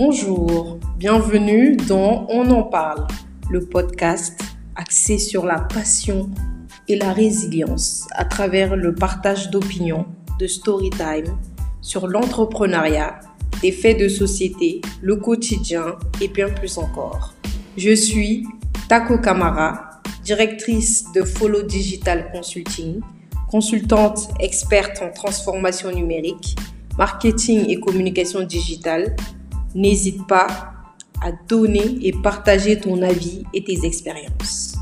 Bonjour, 0.00 0.78
bienvenue 0.96 1.76
dans 1.76 2.24
On 2.28 2.48
en 2.52 2.62
parle, 2.62 3.08
le 3.50 3.66
podcast 3.66 4.40
axé 4.76 5.18
sur 5.18 5.44
la 5.44 5.58
passion 5.58 6.30
et 6.86 6.94
la 6.94 7.12
résilience 7.12 8.06
à 8.12 8.24
travers 8.24 8.76
le 8.76 8.94
partage 8.94 9.50
d'opinions, 9.50 10.06
de 10.38 10.46
story 10.46 10.90
time, 10.90 11.36
sur 11.80 12.06
l'entrepreneuriat, 12.06 13.18
des 13.60 13.72
faits 13.72 13.98
de 13.98 14.06
société, 14.06 14.82
le 15.02 15.16
quotidien 15.16 15.96
et 16.20 16.28
bien 16.28 16.48
plus 16.48 16.78
encore. 16.78 17.34
Je 17.76 17.92
suis 17.92 18.46
Tako 18.88 19.18
Kamara, 19.18 20.00
directrice 20.22 21.10
de 21.12 21.24
Follow 21.24 21.62
Digital 21.62 22.30
Consulting, 22.30 23.00
consultante 23.50 24.28
experte 24.38 25.02
en 25.02 25.10
transformation 25.10 25.90
numérique, 25.90 26.54
marketing 26.96 27.68
et 27.68 27.80
communication 27.80 28.44
digitale. 28.44 29.16
N'hésite 29.78 30.26
pas 30.26 30.74
à 31.22 31.30
donner 31.30 32.04
et 32.04 32.10
partager 32.10 32.80
ton 32.80 33.00
avis 33.00 33.44
et 33.54 33.62
tes 33.62 33.86
expériences. 33.86 34.74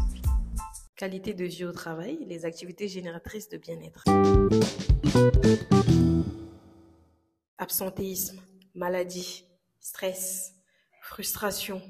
Qualité 0.97 1.35
de 1.35 1.45
vie 1.45 1.67
au 1.67 1.73
travail, 1.73 2.19
les 2.27 2.47
activités 2.47 2.89
génératrices 2.89 3.51
de 3.51 3.59
bien-être. 3.59 4.05
Absentéisme, 7.59 8.41
maladie, 8.75 9.45
stress, 9.81 10.55
frustration, 11.03 11.83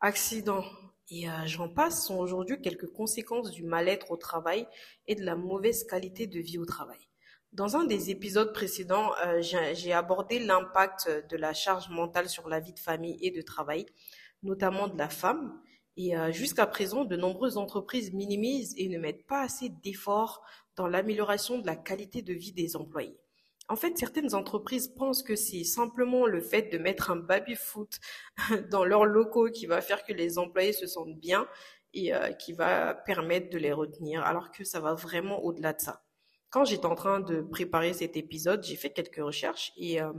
accident, 0.00 0.64
et 1.10 1.28
euh, 1.28 1.32
j'en 1.44 1.68
passe 1.68 2.06
sont 2.06 2.16
aujourd'hui 2.16 2.58
quelques 2.62 2.90
conséquences 2.90 3.50
du 3.50 3.64
mal-être 3.64 4.10
au 4.12 4.16
travail 4.16 4.66
et 5.06 5.14
de 5.14 5.26
la 5.26 5.36
mauvaise 5.36 5.84
qualité 5.84 6.26
de 6.26 6.40
vie 6.40 6.56
au 6.56 6.64
travail. 6.64 7.06
Dans 7.52 7.76
un 7.76 7.84
des 7.84 8.10
épisodes 8.10 8.52
précédents, 8.52 9.12
euh, 9.24 9.40
j'ai 9.40 9.92
abordé 9.92 10.38
l'impact 10.38 11.08
de 11.30 11.36
la 11.36 11.54
charge 11.54 11.88
mentale 11.88 12.28
sur 12.28 12.48
la 12.48 12.60
vie 12.60 12.74
de 12.74 12.78
famille 12.78 13.18
et 13.22 13.30
de 13.30 13.40
travail, 13.40 13.86
notamment 14.42 14.88
de 14.88 14.98
la 14.98 15.08
femme. 15.08 15.60
Et 15.96 16.16
euh, 16.16 16.30
jusqu'à 16.32 16.66
présent, 16.66 17.04
de 17.04 17.16
nombreuses 17.16 17.56
entreprises 17.56 18.12
minimisent 18.12 18.74
et 18.76 18.88
ne 18.88 18.98
mettent 18.98 19.26
pas 19.26 19.40
assez 19.40 19.70
d'efforts 19.82 20.44
dans 20.76 20.86
l'amélioration 20.86 21.58
de 21.58 21.66
la 21.66 21.76
qualité 21.76 22.20
de 22.20 22.34
vie 22.34 22.52
des 22.52 22.76
employés. 22.76 23.18
En 23.68 23.76
fait, 23.76 23.98
certaines 23.98 24.34
entreprises 24.34 24.88
pensent 24.88 25.24
que 25.24 25.34
c'est 25.34 25.64
simplement 25.64 26.26
le 26.26 26.40
fait 26.40 26.70
de 26.70 26.78
mettre 26.78 27.10
un 27.10 27.16
baby-foot 27.16 27.98
dans 28.70 28.84
leurs 28.84 29.06
locaux 29.06 29.50
qui 29.50 29.66
va 29.66 29.80
faire 29.80 30.04
que 30.04 30.12
les 30.12 30.38
employés 30.38 30.72
se 30.72 30.86
sentent 30.86 31.18
bien 31.18 31.48
et 31.94 32.14
euh, 32.14 32.32
qui 32.32 32.52
va 32.52 32.94
permettre 32.94 33.50
de 33.50 33.58
les 33.58 33.72
retenir, 33.72 34.22
alors 34.22 34.52
que 34.52 34.62
ça 34.62 34.80
va 34.80 34.94
vraiment 34.94 35.42
au-delà 35.42 35.72
de 35.72 35.80
ça. 35.80 36.05
Quand 36.50 36.64
j'étais 36.64 36.86
en 36.86 36.94
train 36.94 37.20
de 37.20 37.40
préparer 37.40 37.92
cet 37.92 38.16
épisode, 38.16 38.64
j'ai 38.64 38.76
fait 38.76 38.90
quelques 38.90 39.16
recherches 39.16 39.72
et 39.76 40.00
euh, 40.00 40.12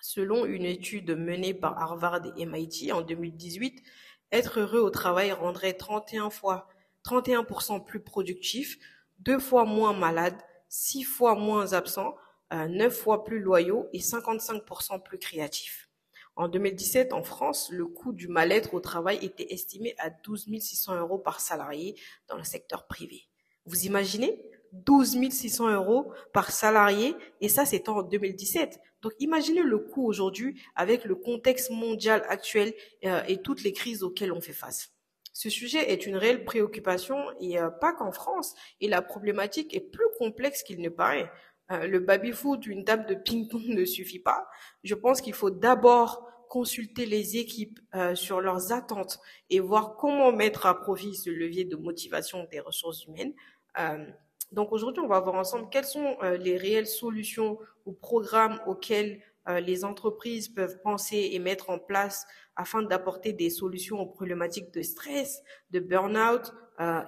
selon 0.00 0.44
une 0.44 0.64
étude 0.64 1.16
menée 1.16 1.54
par 1.54 1.80
Harvard 1.80 2.20
et 2.36 2.46
MIT 2.46 2.92
en 2.92 3.02
2018, 3.02 3.82
être 4.30 4.60
heureux 4.60 4.80
au 4.80 4.90
travail 4.90 5.32
rendrait 5.32 5.74
31 5.74 6.30
fois 6.30 6.68
31% 7.04 7.84
plus 7.84 8.00
productif, 8.00 8.78
deux 9.18 9.38
fois 9.38 9.64
moins 9.64 9.92
malade, 9.92 10.36
six 10.68 11.02
fois 11.02 11.34
moins 11.34 11.72
absent, 11.72 12.14
9 12.52 12.94
fois 12.94 13.24
plus 13.24 13.40
loyaux 13.40 13.88
et 13.92 14.00
55% 14.00 15.02
plus 15.02 15.18
créatifs. 15.18 15.88
En 16.36 16.48
2017, 16.48 17.12
en 17.12 17.22
France, 17.22 17.70
le 17.70 17.86
coût 17.86 18.12
du 18.12 18.28
mal-être 18.28 18.74
au 18.74 18.80
travail 18.80 19.18
était 19.22 19.52
estimé 19.52 19.94
à 19.98 20.10
12 20.10 20.48
600 20.58 20.96
euros 20.96 21.18
par 21.18 21.40
salarié 21.40 21.98
dans 22.28 22.36
le 22.36 22.44
secteur 22.44 22.86
privé. 22.86 23.28
Vous 23.66 23.84
imaginez? 23.84 24.42
12 24.72 25.30
600 25.30 25.70
euros 25.72 26.12
par 26.32 26.50
salarié 26.50 27.14
et 27.40 27.48
ça 27.48 27.64
c'était 27.64 27.90
en 27.90 28.02
2017. 28.02 28.80
Donc 29.02 29.12
imaginez 29.18 29.62
le 29.62 29.78
coût 29.78 30.06
aujourd'hui 30.06 30.60
avec 30.74 31.04
le 31.04 31.14
contexte 31.14 31.70
mondial 31.70 32.24
actuel 32.28 32.74
euh, 33.04 33.22
et 33.28 33.42
toutes 33.42 33.62
les 33.62 33.72
crises 33.72 34.02
auxquelles 34.02 34.32
on 34.32 34.40
fait 34.40 34.52
face. 34.52 34.90
Ce 35.34 35.48
sujet 35.48 35.90
est 35.90 36.06
une 36.06 36.16
réelle 36.16 36.44
préoccupation 36.44 37.16
et 37.40 37.58
euh, 37.58 37.70
pas 37.70 37.92
qu'en 37.92 38.12
France 38.12 38.54
et 38.80 38.88
la 38.88 39.02
problématique 39.02 39.74
est 39.74 39.80
plus 39.80 40.06
complexe 40.18 40.62
qu'il 40.62 40.80
ne 40.80 40.88
paraît. 40.88 41.30
Euh, 41.70 41.86
le 41.86 42.00
baby-foot, 42.00 42.66
une 42.66 42.84
table 42.84 43.06
de 43.06 43.14
ping-pong 43.14 43.66
ne 43.66 43.84
suffit 43.84 44.18
pas. 44.18 44.46
Je 44.84 44.94
pense 44.94 45.20
qu'il 45.20 45.34
faut 45.34 45.50
d'abord 45.50 46.28
consulter 46.48 47.06
les 47.06 47.38
équipes 47.38 47.80
euh, 47.94 48.14
sur 48.14 48.42
leurs 48.42 48.72
attentes 48.72 49.20
et 49.48 49.58
voir 49.58 49.96
comment 49.96 50.32
mettre 50.32 50.66
à 50.66 50.78
profit 50.78 51.14
ce 51.14 51.30
levier 51.30 51.64
de 51.64 51.76
motivation 51.76 52.46
des 52.50 52.60
ressources 52.60 53.06
humaines. 53.06 53.32
Euh, 53.78 54.04
donc 54.52 54.72
aujourd'hui, 54.72 55.02
on 55.02 55.08
va 55.08 55.20
voir 55.20 55.34
ensemble 55.34 55.68
quelles 55.70 55.84
sont 55.84 56.16
les 56.40 56.56
réelles 56.56 56.86
solutions 56.86 57.58
ou 57.86 57.92
programmes 57.92 58.60
auxquels 58.66 59.20
les 59.48 59.84
entreprises 59.84 60.48
peuvent 60.48 60.80
penser 60.82 61.30
et 61.32 61.38
mettre 61.38 61.70
en 61.70 61.78
place 61.78 62.26
afin 62.56 62.82
d'apporter 62.82 63.32
des 63.32 63.50
solutions 63.50 63.98
aux 64.00 64.06
problématiques 64.06 64.72
de 64.72 64.82
stress, 64.82 65.42
de 65.70 65.80
burn-out 65.80 66.52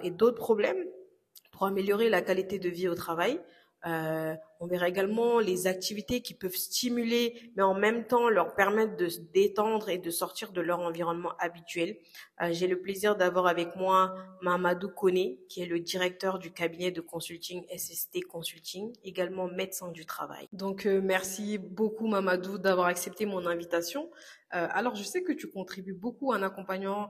et 0.03 0.11
d'autres 0.11 0.37
problèmes 0.37 0.83
pour 1.51 1.65
améliorer 1.65 2.09
la 2.09 2.21
qualité 2.21 2.59
de 2.59 2.69
vie 2.69 2.87
au 2.87 2.95
travail. 2.95 3.39
Euh, 3.85 4.35
on 4.59 4.67
verra 4.67 4.87
également 4.87 5.39
les 5.39 5.67
activités 5.67 6.21
qui 6.21 6.33
peuvent 6.33 6.55
stimuler, 6.55 7.51
mais 7.55 7.61
en 7.61 7.75
même 7.75 8.07
temps 8.07 8.29
leur 8.29 8.55
permettre 8.55 8.95
de 8.95 9.09
se 9.09 9.19
détendre 9.19 9.89
et 9.89 9.97
de 9.97 10.09
sortir 10.09 10.51
de 10.53 10.61
leur 10.61 10.79
environnement 10.79 11.33
habituel. 11.39 11.97
Euh, 12.41 12.49
j'ai 12.51 12.67
le 12.67 12.79
plaisir 12.79 13.15
d'avoir 13.15 13.47
avec 13.47 13.75
moi 13.75 14.15
Mamadou 14.41 14.89
Kone, 14.89 15.35
qui 15.49 15.61
est 15.61 15.65
le 15.65 15.79
directeur 15.79 16.39
du 16.39 16.51
cabinet 16.51 16.91
de 16.91 17.01
consulting 17.01 17.65
SST 17.75 18.23
Consulting, 18.27 18.91
également 19.03 19.47
médecin 19.47 19.91
du 19.91 20.05
travail. 20.05 20.47
Donc 20.51 20.85
euh, 20.85 21.01
merci 21.03 21.57
beaucoup 21.57 22.07
Mamadou 22.07 22.57
d'avoir 22.57 22.87
accepté 22.87 23.25
mon 23.25 23.45
invitation. 23.45 24.09
alors 24.51 24.95
je 24.95 25.03
sais 25.03 25.21
que 25.21 25.33
tu 25.33 25.47
contribues 25.49 25.93
beaucoup 25.93 26.31
en 26.31 26.41
accompagnant 26.41 27.09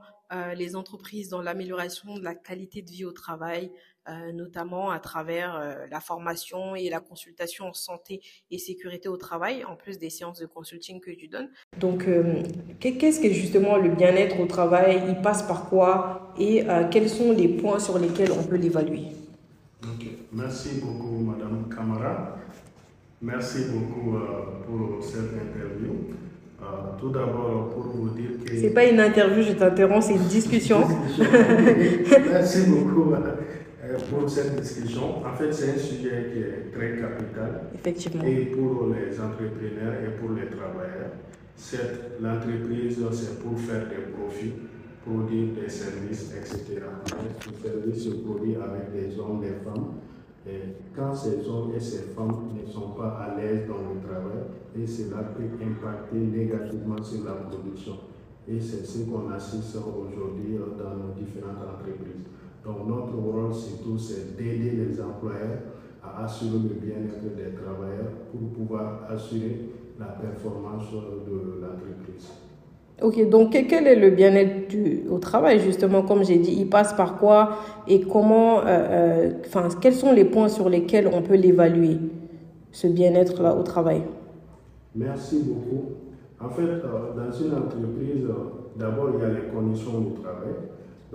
les 0.56 0.74
entreprises 0.74 1.28
dans 1.28 1.40
l'amélioration 1.40 2.16
de 2.16 2.24
la 2.24 2.34
qualité 2.34 2.82
de 2.82 2.90
vie 2.90 3.04
au 3.04 3.12
travail, 3.12 3.70
euh, 4.08 4.30
notamment 4.32 4.90
à 4.90 5.00
travers 5.00 5.56
euh, 5.56 5.74
la 5.90 5.98
formation 5.98 6.76
et 6.76 6.88
la 6.88 7.00
consultation 7.00 7.66
en 7.66 7.72
santé 7.72 8.20
et 8.52 8.58
sécurité 8.58 9.08
au 9.08 9.16
travail, 9.16 9.64
en 9.64 9.74
plus 9.74 9.98
des 9.98 10.10
séances 10.10 10.38
de 10.38 10.46
consulting 10.46 11.00
que 11.00 11.10
tu 11.10 11.26
donnes. 11.26 11.48
Donc, 11.80 12.06
euh, 12.06 12.42
qu'est-ce 12.78 13.20
que 13.20 13.30
justement 13.30 13.76
le 13.76 13.88
bien-être 13.88 14.38
au 14.38 14.46
travail 14.46 15.02
Il 15.08 15.20
passe 15.22 15.42
par 15.42 15.68
quoi 15.68 16.32
Et 16.38 16.64
quels 16.92 17.08
sont 17.08 17.32
les 17.32 17.48
points 17.48 17.80
sur 17.80 17.98
lesquels 17.98 18.30
on 18.30 18.44
peut 18.44 18.56
l'évaluer? 18.56 19.08
Merci 20.32 20.80
beaucoup, 20.80 21.18
Madame 21.18 21.68
Camara. 21.74 22.36
Merci 23.20 23.64
beaucoup 23.72 24.18
pour 24.66 25.02
cette 25.02 25.32
interview. 25.32 25.94
tout 27.00 27.10
d'abord, 27.10 27.70
pour 27.70 27.82
vous 27.88 28.10
dire 28.10 28.30
que... 28.44 28.56
C'est 28.56 28.70
pas 28.70 28.84
une 28.84 29.00
interview, 29.00 29.42
je 29.42 29.52
t'interromps, 29.52 30.06
c'est 30.06 30.14
une 30.14 30.28
discussion. 30.28 30.86
Merci 32.30 32.66
beaucoup 32.66 33.12
pour 34.04 34.28
cette 34.28 34.60
discussion. 34.60 35.24
En 35.24 35.34
fait, 35.34 35.52
c'est 35.52 35.70
un 35.72 35.78
sujet 35.78 36.30
qui 36.32 36.38
est 36.40 36.72
très 36.72 37.00
capital. 37.00 37.62
Effectivement. 37.74 38.24
Et 38.24 38.46
pour 38.46 38.88
les 38.88 39.20
entrepreneurs 39.20 39.94
et 40.04 40.16
pour 40.18 40.30
les 40.30 40.46
travailleurs. 40.46 41.12
L'entreprise, 42.20 42.98
c'est 43.12 43.42
pour 43.42 43.58
faire 43.58 43.88
des 43.88 44.12
profits, 44.12 44.52
produire 45.04 45.54
des 45.54 45.68
services, 45.68 46.32
etc. 46.36 46.82
Ce 47.40 47.68
service 47.68 48.04
se 48.04 48.10
produit 48.10 48.56
avec 48.56 48.92
des 48.92 49.18
hommes, 49.18 49.40
des 49.40 49.54
femmes. 49.64 49.94
Et 50.46 50.60
quand 50.94 51.14
ces 51.14 51.48
hommes 51.48 51.72
et 51.74 51.80
ces 51.80 52.12
femmes 52.14 52.50
ne 52.54 52.70
sont 52.70 52.90
pas 52.90 53.18
à 53.18 53.36
l'aise 53.36 53.66
dans 53.66 53.78
le 53.78 54.00
travail, 54.06 54.44
et 54.78 54.86
cela 54.86 55.22
peut 55.34 55.64
impacter 55.64 56.18
négativement 56.18 57.02
sur 57.02 57.24
la 57.24 57.32
production. 57.32 57.94
Et 58.48 58.60
c'est 58.60 58.84
ce 58.84 58.98
qu'on 59.04 59.28
assiste 59.30 59.76
aujourd'hui 59.76 60.58
dans 60.78 60.94
nos 60.94 61.14
différentes 61.14 61.58
entreprises. 61.66 62.22
Donc 62.66 62.88
notre 62.88 63.14
rôle 63.16 63.54
surtout, 63.54 63.96
c'est 63.96 64.36
d'aider 64.36 64.72
les 64.72 65.00
employeurs 65.00 65.58
à 66.02 66.24
assurer 66.24 66.58
le 66.58 66.74
bien-être 66.74 67.22
des 67.36 67.54
travailleurs 67.54 68.10
pour 68.32 68.40
pouvoir 68.50 69.02
assurer 69.08 69.70
la 69.98 70.06
performance 70.06 70.90
de 70.90 71.60
l'entreprise. 71.62 72.32
Ok, 73.02 73.28
donc 73.28 73.50
quel 73.50 73.86
est 73.86 73.94
le 73.94 74.10
bien-être 74.10 74.74
au 75.10 75.18
travail 75.18 75.60
justement 75.60 76.02
Comme 76.02 76.24
j'ai 76.24 76.38
dit, 76.38 76.56
il 76.58 76.68
passe 76.68 76.94
par 76.94 77.18
quoi? 77.18 77.58
Et 77.86 78.00
comment, 78.00 78.60
euh, 78.60 78.64
euh 78.66 79.68
quels 79.80 79.94
sont 79.94 80.12
les 80.12 80.24
points 80.24 80.48
sur 80.48 80.68
lesquels 80.68 81.08
on 81.12 81.22
peut 81.22 81.36
l'évaluer, 81.36 81.98
ce 82.72 82.86
bien-être-là 82.86 83.54
au 83.54 83.62
travail? 83.62 84.02
Merci 84.94 85.42
beaucoup. 85.44 85.92
En 86.40 86.48
fait, 86.48 86.62
euh, 86.62 87.14
dans 87.14 87.30
une 87.30 87.52
entreprise, 87.52 88.26
d'abord, 88.76 89.10
il 89.14 89.20
y 89.20 89.24
a 89.24 89.28
les 89.28 89.48
conditions 89.54 90.00
du 90.00 90.14
travail. 90.22 90.54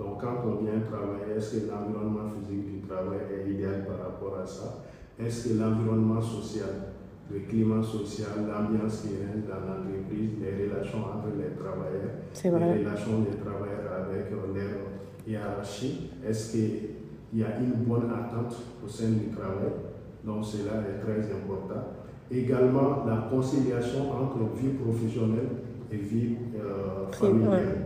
Donc 0.02 0.20
quand 0.20 0.42
on 0.44 0.64
vient 0.64 0.80
travailler, 0.80 1.36
est-ce 1.36 1.56
que 1.56 1.70
l'environnement 1.70 2.28
physique 2.34 2.82
du 2.82 2.88
travail 2.88 3.20
est 3.30 3.50
idéal 3.50 3.86
par 3.86 3.98
rapport 4.06 4.38
à 4.42 4.46
ça? 4.46 4.82
Est-ce 5.18 5.48
que 5.48 5.60
l'environnement 5.60 6.20
social, 6.20 6.90
le 7.30 7.40
climat 7.40 7.82
social, 7.82 8.42
l'ambiance 8.48 9.02
qui 9.02 9.14
règne 9.22 9.46
dans 9.46 9.62
l'entreprise, 9.62 10.30
les 10.40 10.66
relations 10.66 10.98
entre 10.98 11.30
les 11.38 11.54
travailleurs, 11.54 12.18
les 12.34 12.84
relations 12.84 13.20
des 13.20 13.36
travailleurs 13.38 13.92
avec 14.02 14.30
leur 14.30 14.50
hiérarchie, 15.26 16.10
est-ce 16.26 16.52
qu'il 16.52 17.38
y 17.38 17.44
a 17.44 17.58
une 17.60 17.84
bonne 17.86 18.10
attente 18.10 18.56
au 18.84 18.88
sein 18.88 19.10
du 19.10 19.28
travail? 19.28 19.70
Donc 20.24 20.44
cela 20.44 20.82
est 20.82 20.98
très 21.00 21.32
important. 21.32 21.82
Également 22.30 23.04
la 23.06 23.28
conciliation 23.30 24.10
entre 24.10 24.38
vie 24.56 24.70
professionnelle 24.70 25.48
vie 25.96 26.36
familiale. 27.12 27.81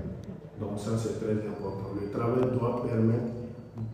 Donc 0.61 0.79
ça, 0.79 0.93
c'est 0.97 1.21
très 1.21 1.33
important. 1.33 1.93
Le 2.01 2.11
travail 2.11 2.51
doit 2.59 2.83
permettre 2.87 3.33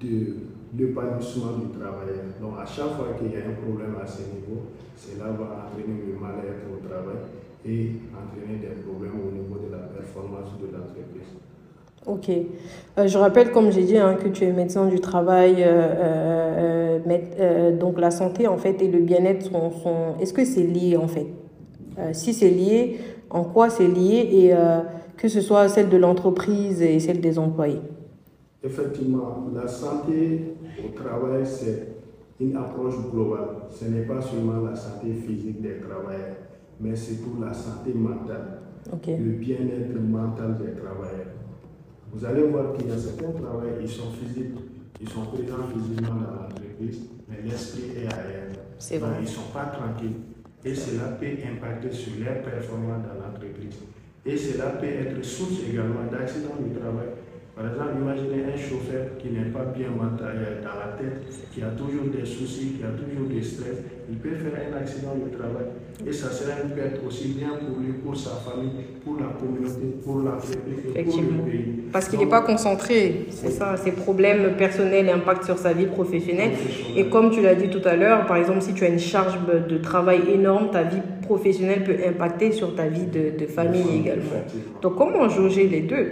de 0.01 0.35
l'épanouissement 0.79 1.59
du 1.59 1.69
travailleur. 1.79 2.33
Donc 2.41 2.55
à 2.61 2.65
chaque 2.65 2.97
fois 2.97 3.09
qu'il 3.19 3.33
y 3.33 3.37
a 3.37 3.47
un 3.47 3.57
problème 3.63 3.97
à 4.03 4.07
ce 4.07 4.23
niveau, 4.23 4.71
cela 4.97 5.27
va 5.27 5.67
entraîner 5.67 6.01
le 6.07 6.15
mal-être 6.19 6.65
au 6.73 6.87
travail 6.87 7.21
et 7.67 7.93
entraîner 8.15 8.59
des 8.59 8.81
problèmes 8.83 9.19
au 9.21 9.33
niveau 9.33 9.59
de 9.59 9.73
la 9.73 9.83
performance 9.91 10.51
de 10.61 10.67
l'entreprise. 10.67 11.31
Ok. 12.07 12.31
Euh, 12.99 13.07
je 13.07 13.19
rappelle, 13.19 13.53
comme 13.53 13.71
j'ai 13.71 13.85
dit, 13.85 13.97
hein, 13.97 14.15
que 14.15 14.29
tu 14.29 14.45
es 14.45 14.53
médecin 14.53 14.87
du 14.87 15.01
travail. 15.01 15.57
Euh, 15.59 16.99
euh, 17.07 17.77
donc 17.77 18.01
la 18.01 18.11
santé, 18.11 18.47
en 18.49 18.57
fait, 18.57 18.81
et 18.83 18.89
le 18.89 19.01
bien-être 19.01 19.43
sont... 19.43 19.71
sont... 19.71 20.15
Est-ce 20.21 20.33
que 20.33 20.45
c'est 20.45 20.65
lié, 20.65 20.97
en 20.97 21.09
fait? 21.09 21.27
Si 22.13 22.33
c'est 22.33 22.49
lié, 22.49 22.99
en 23.29 23.45
quoi 23.45 23.69
c'est 23.69 23.87
lié 23.87 24.29
et 24.33 24.55
que 25.23 25.29
ce 25.29 25.41
soit 25.41 25.69
celle 25.69 25.89
de 25.89 25.97
l'entreprise 25.99 26.83
et 26.83 26.99
celle 26.99 27.21
des 27.21 27.39
employés 27.39 27.81
Effectivement, 28.61 29.47
la 29.55 29.69
santé 29.69 30.57
au 30.85 30.89
travail, 30.99 31.47
c'est 31.47 31.95
une 32.41 32.57
approche 32.57 32.97
globale. 33.09 33.69
Ce 33.71 33.85
n'est 33.85 34.03
pas 34.03 34.21
seulement 34.21 34.63
la 34.63 34.75
santé 34.75 35.13
physique 35.13 35.63
des 35.63 35.79
travailleurs, 35.79 36.35
mais 36.81 36.97
surtout 36.97 37.41
la 37.41 37.55
santé 37.55 37.95
mentale, 37.95 38.63
le 39.07 39.31
bien-être 39.31 39.95
mental 40.01 40.59
des 40.59 40.73
travailleurs. 40.73 41.35
Vous 42.13 42.25
allez 42.25 42.43
voir 42.49 42.73
qu'il 42.73 42.89
y 42.89 42.91
a 42.91 42.99
certains 42.99 43.31
travailleurs, 43.31 43.81
ils 43.81 43.89
sont 43.89 44.11
physiques, 44.11 44.59
ils 45.01 45.09
sont 45.09 45.27
présents 45.27 45.69
physiquement 45.73 46.17
dans 46.17 46.43
l'entreprise, 46.43 47.11
mais 47.29 47.49
l'esprit 47.49 47.93
est 47.97 48.13
ailleurs. 48.13 48.51
C'est 48.77 48.99
vrai. 48.99 49.11
ils 49.21 49.23
ne 49.23 49.29
sont 49.29 49.53
pas 49.55 49.67
tranquilles. 49.67 50.19
Et 50.65 50.75
cela 50.75 51.11
peut 51.21 51.27
impacter 51.27 51.93
sur 51.93 52.13
leur 52.25 52.43
performance 52.43 53.03
dans 53.07 53.25
l'entreprise. 53.25 53.79
Et 54.25 54.37
cela 54.37 54.67
peut 54.71 54.87
être 54.87 55.25
source 55.25 55.61
également 55.69 56.05
d'accidents 56.11 56.57
du 56.61 56.79
travail. 56.79 57.09
Par 57.57 57.67
exemple, 57.67 58.01
imaginez 58.01 58.45
un 58.45 58.57
chauffeur 58.57 59.19
qui 59.19 59.31
n'est 59.31 59.51
pas 59.51 59.65
bien 59.77 59.91
mental 59.91 60.63
dans 60.63 60.79
la 60.79 60.97
tête, 60.97 61.27
qui 61.53 61.63
a 61.63 61.71
toujours 61.71 62.07
des 62.07 62.25
soucis, 62.25 62.77
qui 62.79 62.85
a 62.85 62.91
toujours 62.91 63.29
des 63.29 63.43
stress. 63.43 63.79
Il 64.09 64.17
peut 64.19 64.37
faire 64.37 64.53
un 64.71 64.77
accident 64.79 65.17
du 65.17 65.37
travail. 65.37 65.67
Et 66.07 66.13
ça 66.13 66.31
sera 66.31 66.53
une 66.65 66.71
perte 66.71 67.01
aussi 67.07 67.29
bien 67.29 67.51
pour 67.51 67.79
lui, 67.79 67.93
pour 67.93 68.17
sa 68.17 68.31
famille, 68.31 68.71
pour 69.05 69.17
la 69.17 69.29
communauté, 69.39 69.97
pour 70.05 70.23
la 70.23 70.39
et 70.97 71.05
pour 71.05 71.21
le 71.21 71.51
pays. 71.51 71.65
Parce 71.93 72.09
qu'il 72.09 72.19
n'est 72.19 72.27
pas 72.27 72.41
concentré. 72.41 73.27
C'est 73.31 73.51
ça. 73.51 73.77
Ses 73.77 73.93
problèmes 73.93 74.57
personnels 74.57 75.09
impactent 75.11 75.45
sur 75.45 75.59
sa 75.59 75.73
vie 75.73 75.87
professionnelle. 75.87 76.53
Et 76.97 77.09
comme 77.09 77.31
tu 77.31 77.41
l'as 77.41 77.55
dit 77.55 77.69
tout 77.69 77.87
à 77.87 77.95
l'heure, 77.97 78.27
par 78.27 78.37
exemple, 78.37 78.63
si 78.63 78.75
tu 78.75 78.85
as 78.85 78.89
une 78.89 78.99
charge 78.99 79.39
de 79.69 79.79
travail 79.79 80.23
énorme, 80.33 80.71
ta 80.71 80.83
vie 80.83 81.03
professionnelle 81.23 81.85
peut 81.85 81.97
impacter 82.07 82.53
sur 82.53 82.75
ta 82.75 82.89
vie 82.89 83.07
de, 83.07 83.47
famille 83.47 84.01
également. 84.01 84.43
Donc, 84.81 84.97
comment 84.97 85.29
jauger 85.29 85.69
les 85.69 85.83
deux? 85.83 86.07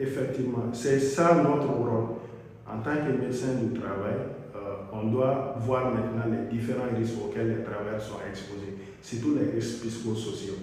Effectivement, 0.00 0.64
c'est 0.72 1.00
ça 1.00 1.42
notre 1.42 1.72
rôle. 1.72 1.88
En 2.66 2.78
tant 2.82 2.96
que 2.96 3.20
médecin 3.20 3.54
du 3.62 3.78
travail, 3.80 4.18
euh, 4.54 4.92
on 4.92 5.08
doit 5.08 5.56
voir 5.60 5.90
maintenant 5.90 6.30
les 6.30 6.54
différents 6.54 6.94
risques 6.96 7.14
auxquels 7.24 7.48
les 7.48 7.64
travailleurs 7.64 8.00
sont 8.00 8.20
exposés, 8.28 8.76
surtout 9.02 9.36
les 9.36 9.50
risques 9.52 9.86
psychosociaux. 9.86 10.54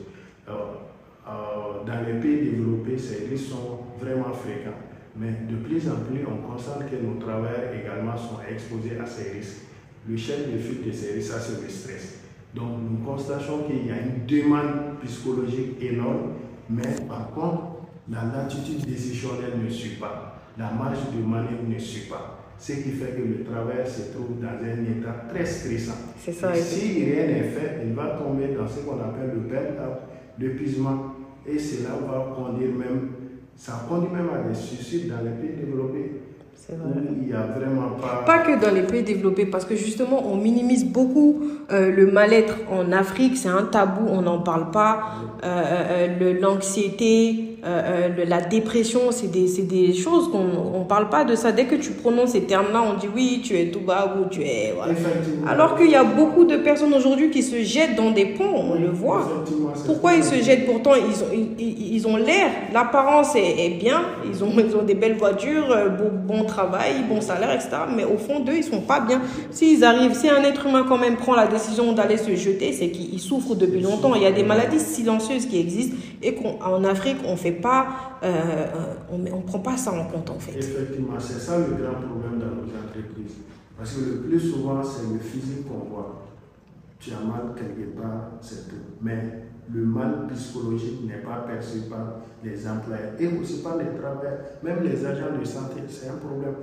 Euh, 0.50 1.84
dans 1.86 2.06
les 2.06 2.20
pays 2.20 2.52
développés, 2.52 2.98
ces 2.98 3.28
risques 3.28 3.50
sont 3.50 3.80
vraiment 4.00 4.34
fréquents. 4.34 4.78
Mais 5.18 5.32
de 5.50 5.56
plus 5.56 5.90
en 5.90 6.02
plus, 6.10 6.26
on 6.28 6.52
constate 6.52 6.90
que 6.90 6.96
nos 6.98 7.20
travailleurs 7.20 7.74
également 7.74 8.18
sont 8.18 8.40
exposés 8.48 9.00
à 9.02 9.06
ces 9.06 9.32
risques. 9.32 9.62
Le 10.08 10.18
chef 10.18 10.52
de 10.52 10.58
file 10.58 10.86
de 10.86 10.92
ces 10.92 11.14
risques, 11.14 11.34
c'est 11.40 11.64
le 11.64 11.70
stress. 11.70 12.20
Donc 12.54 12.78
nous 12.90 13.06
constatons 13.06 13.64
qu'il 13.64 13.88
y 13.88 13.92
a 13.92 13.96
une 13.98 14.26
demande 14.26 15.00
psychologique 15.04 15.82
énorme, 15.82 16.34
mais 16.70 16.96
par 17.08 17.32
contre, 17.32 17.64
la 18.10 18.24
latitude 18.26 18.86
décisionnelle 18.86 19.60
ne 19.62 19.70
suit 19.70 19.98
pas, 20.00 20.42
la 20.58 20.72
marge 20.72 21.00
de 21.14 21.22
manœuvre 21.24 21.64
ne 21.68 21.78
suit 21.78 22.08
pas. 22.08 22.45
Ce 22.58 22.72
qui 22.74 22.92
fait 22.92 23.12
que 23.12 23.22
le 23.22 23.44
travail 23.44 23.86
se 23.86 24.14
trouve 24.14 24.40
dans 24.40 24.48
un 24.48 24.84
état 24.84 25.26
très 25.30 25.46
stressant. 25.46 26.14
C'est 26.18 26.32
ça. 26.32 26.56
Et 26.56 26.62
si 26.62 27.04
rien 27.06 27.28
n'est 27.28 27.44
fait, 27.44 27.82
il 27.86 27.94
va 27.94 28.18
tomber 28.18 28.56
dans 28.58 28.68
ce 28.68 28.80
qu'on 28.80 29.00
appelle 29.00 29.32
le 29.34 29.42
burn-out, 29.42 30.00
l'épuisement. 30.40 31.14
Et 31.48 31.60
cela 31.60 31.90
va 32.08 32.34
conduire 32.36 32.72
même, 32.72 33.10
ça 33.56 33.86
conduit 33.88 34.10
même 34.12 34.30
à 34.34 34.48
des 34.48 34.56
suicides 34.56 35.10
dans 35.10 35.24
les 35.24 35.32
pays 35.32 35.58
développés. 35.58 36.22
Il 36.68 37.30
y 37.30 37.34
a 37.34 37.42
vraiment 37.42 37.92
pas... 38.02 38.24
Pas 38.26 38.40
que 38.40 38.60
dans 38.60 38.74
les 38.74 38.82
pays 38.82 39.04
développés, 39.04 39.46
parce 39.46 39.66
que 39.66 39.76
justement, 39.76 40.28
on 40.32 40.38
minimise 40.38 40.84
beaucoup 40.84 41.44
euh, 41.72 41.92
le 41.92 42.12
mal-être 42.12 42.56
en 42.72 42.92
Afrique, 42.92 43.38
c'est 43.38 43.50
un 43.50 43.64
tabou, 43.64 44.08
on 44.10 44.24
n'en 44.24 44.40
parle 44.40 44.72
pas. 44.72 45.04
Euh, 45.44 46.08
euh, 46.20 46.40
l'anxiété, 46.40 47.55
euh, 47.66 48.10
euh, 48.20 48.26
la 48.28 48.42
dépression, 48.42 49.12
c'est 49.12 49.32
des, 49.32 49.48
des, 49.64 49.94
choses 49.94 50.30
qu'on 50.30 50.80
ne 50.80 50.84
parle 50.88 51.10
pas 51.10 51.24
de 51.24 51.34
ça. 51.36 51.52
Dès 51.52 51.66
que 51.66 51.74
tu 51.74 51.92
prononces 51.92 52.32
ces 52.32 52.44
termes-là, 52.44 52.84
on 52.84 52.96
dit 53.00 53.08
oui, 53.14 53.42
tu 53.44 53.58
es 53.58 53.72
tout 53.72 53.80
bas 53.80 54.16
ou 54.20 54.30
tu 54.30 54.44
es. 54.44 54.72
Voilà. 54.76 54.94
Alors 55.48 55.76
qu'il 55.76 55.90
y 55.90 55.96
a 55.96 56.04
beaucoup 56.04 56.46
de 56.46 56.58
personnes 56.58 56.94
aujourd'hui 56.94 57.32
qui 57.32 57.42
se 57.42 57.64
jettent 57.64 57.96
dans 57.96 58.12
des 58.12 58.26
ponts, 58.26 58.54
on 58.72 58.76
le 58.76 58.90
voit. 58.90 59.28
Pourquoi 59.88 60.14
ils 60.14 60.24
se 60.24 60.36
jettent 60.44 60.68
Pourtant, 60.68 60.92
ils 60.94 61.24
ont 61.24 61.28
ils, 61.34 61.96
ils 61.96 62.08
ont 62.08 62.18
l'air, 62.18 62.52
l'apparence 62.72 63.36
est, 63.36 63.66
est, 63.66 63.80
bien, 63.80 64.02
ils 64.30 64.44
ont, 64.44 64.52
ils 64.58 64.76
ont 64.76 64.84
des 64.84 64.94
belles 64.96 65.18
voitures, 65.18 65.72
euh, 65.72 65.90
bon, 65.90 66.12
bon 66.14 66.44
travail, 66.44 67.04
bon 67.10 67.20
salaire, 67.20 67.52
etc. 67.52 67.70
Mais 67.96 68.04
au 68.04 68.18
fond 68.18 68.42
d'eux, 68.42 68.58
ils 68.58 68.64
sont 68.64 68.82
pas 68.82 69.00
bien. 69.00 69.22
S'ils 69.50 69.84
arrivent, 69.84 70.14
si 70.14 70.30
un 70.30 70.44
être 70.44 70.68
humain 70.68 70.86
quand 70.88 71.00
même 71.00 71.16
prend 71.16 71.34
la 71.34 71.48
décision 71.48 71.94
d'aller 71.94 72.18
se 72.18 72.36
jeter, 72.36 72.74
c'est 72.74 72.90
qu'il 72.90 73.20
souffre 73.20 73.56
depuis 73.56 73.82
longtemps. 73.82 74.14
Il 74.14 74.22
y 74.22 74.28
a 74.28 74.32
des 74.32 74.44
maladies 74.44 74.80
silencieuses 74.80 75.48
qui 75.48 75.60
existent 75.60 75.96
et 76.22 76.36
qu'en 76.36 76.84
Afrique, 76.84 77.18
on 77.28 77.36
fait 77.36 77.55
pas, 77.56 78.18
euh, 78.24 78.28
euh, 78.28 78.94
on 79.12 79.18
ne 79.18 79.42
prend 79.44 79.60
pas 79.60 79.78
ça 79.78 79.92
en 79.92 80.06
compte 80.06 80.30
en 80.30 80.40
fait. 80.40 80.58
Effectivement, 80.58 81.20
c'est 81.20 81.40
ça 81.40 81.58
le 81.58 81.76
grand 81.76 81.96
problème 81.96 82.40
dans 82.40 82.56
nos 82.56 82.64
entreprises. 82.64 83.38
Parce 83.78 83.94
que 83.94 84.00
le 84.02 84.18
plus 84.22 84.40
souvent, 84.40 84.82
c'est 84.84 85.12
le 85.12 85.20
physique 85.20 85.68
qu'on 85.68 85.90
voit. 85.90 86.22
Tu 87.00 87.12
as 87.12 87.20
mal 87.20 87.54
quelque 87.56 88.00
part, 88.00 88.32
c'est 88.42 88.70
tout. 88.70 88.76
Mais 89.02 89.46
le 89.74 89.84
mal 89.84 90.28
psychologique 90.34 91.06
n'est 91.08 91.22
pas 91.22 91.44
perçu 91.48 91.80
par 91.90 92.22
les 92.44 92.68
employés 92.68 93.04
et 93.20 93.28
aussi 93.40 93.62
par 93.62 93.78
les 93.78 93.98
travailleurs, 93.98 94.40
même 94.64 94.84
les 94.84 95.06
agents 95.06 95.38
de 95.38 95.44
santé, 95.44 95.82
c'est 95.90 96.10
un 96.10 96.18
problème. 96.18 96.56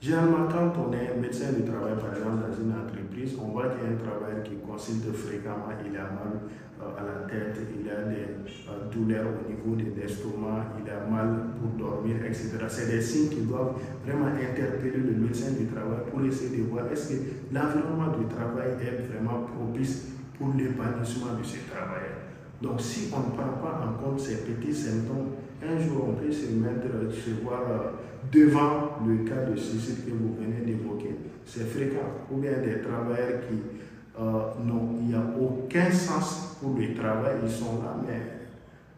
Généralement, 0.00 0.46
quand 0.48 0.72
on 0.78 0.92
est 0.92 1.18
médecin 1.20 1.52
du 1.52 1.64
travail, 1.64 1.94
par 1.98 2.14
exemple, 2.14 2.38
dans 2.46 2.54
une 2.54 2.70
entreprise, 2.70 3.34
on 3.42 3.50
voit 3.50 3.66
qu'il 3.70 3.82
y 3.82 3.86
a 3.90 3.94
un 3.94 3.98
travailleur 3.98 4.44
qui 4.44 4.54
consulte 4.62 5.10
fréquemment, 5.12 5.74
il 5.84 5.96
a 5.96 6.06
mal 6.06 6.38
euh, 6.78 6.94
à 6.94 7.02
la 7.02 7.26
tête, 7.26 7.58
il 7.74 7.90
a 7.90 8.06
des 8.06 8.30
euh, 8.70 8.86
douleurs 8.92 9.26
au 9.26 9.50
niveau 9.50 9.74
de 9.74 9.98
l'estomac, 9.98 10.70
il 10.78 10.88
a 10.88 11.02
mal 11.02 11.50
pour 11.58 11.74
dormir, 11.74 12.14
etc. 12.24 12.62
C'est 12.68 12.86
des 12.86 13.02
signes 13.02 13.28
qui 13.28 13.40
doivent 13.42 13.74
vraiment 14.06 14.26
interpeller 14.28 15.02
le 15.02 15.18
médecin 15.18 15.50
du 15.58 15.66
travail 15.66 16.06
pour 16.08 16.24
essayer 16.24 16.58
de 16.58 16.62
voir 16.70 16.86
est-ce 16.92 17.14
que 17.14 17.18
l'environnement 17.50 18.14
du 18.16 18.26
travail 18.26 18.78
est 18.78 19.02
vraiment 19.10 19.50
propice 19.50 20.14
pour 20.38 20.54
l'épanouissement 20.54 21.34
de 21.34 21.42
ces 21.44 21.66
travailleurs. 21.66 22.22
Donc, 22.62 22.80
si 22.80 23.10
on 23.12 23.18
ne 23.18 23.34
prend 23.34 23.58
pas 23.58 23.82
en 23.82 24.00
compte 24.00 24.20
ces 24.20 24.46
petits 24.46 24.74
symptômes, 24.74 25.34
un 25.62 25.78
jour 25.78 26.08
on 26.08 26.12
peut 26.12 26.32
se 26.32 26.52
mettre, 26.52 26.86
se 27.12 27.42
voir 27.42 27.62
euh, 27.70 27.90
devant 28.32 29.06
le 29.06 29.28
cas 29.28 29.44
de 29.50 29.56
suicide 29.56 30.04
que 30.06 30.10
vous 30.10 30.36
venez 30.38 30.64
d'évoquer. 30.64 31.16
C'est 31.44 31.66
fréquent. 31.66 32.08
Ou 32.30 32.36
bien 32.36 32.52
des 32.64 32.80
travailleurs 32.80 33.40
qui 33.48 33.56
euh, 34.20 34.22
n'ont, 34.64 34.96
il 35.00 35.08
n'y 35.08 35.14
a 35.14 35.24
aucun 35.40 35.90
sens 35.90 36.56
pour 36.60 36.74
le 36.78 36.94
travail, 36.94 37.36
ils 37.42 37.50
sont 37.50 37.82
là, 37.82 37.96
mais 38.06 38.20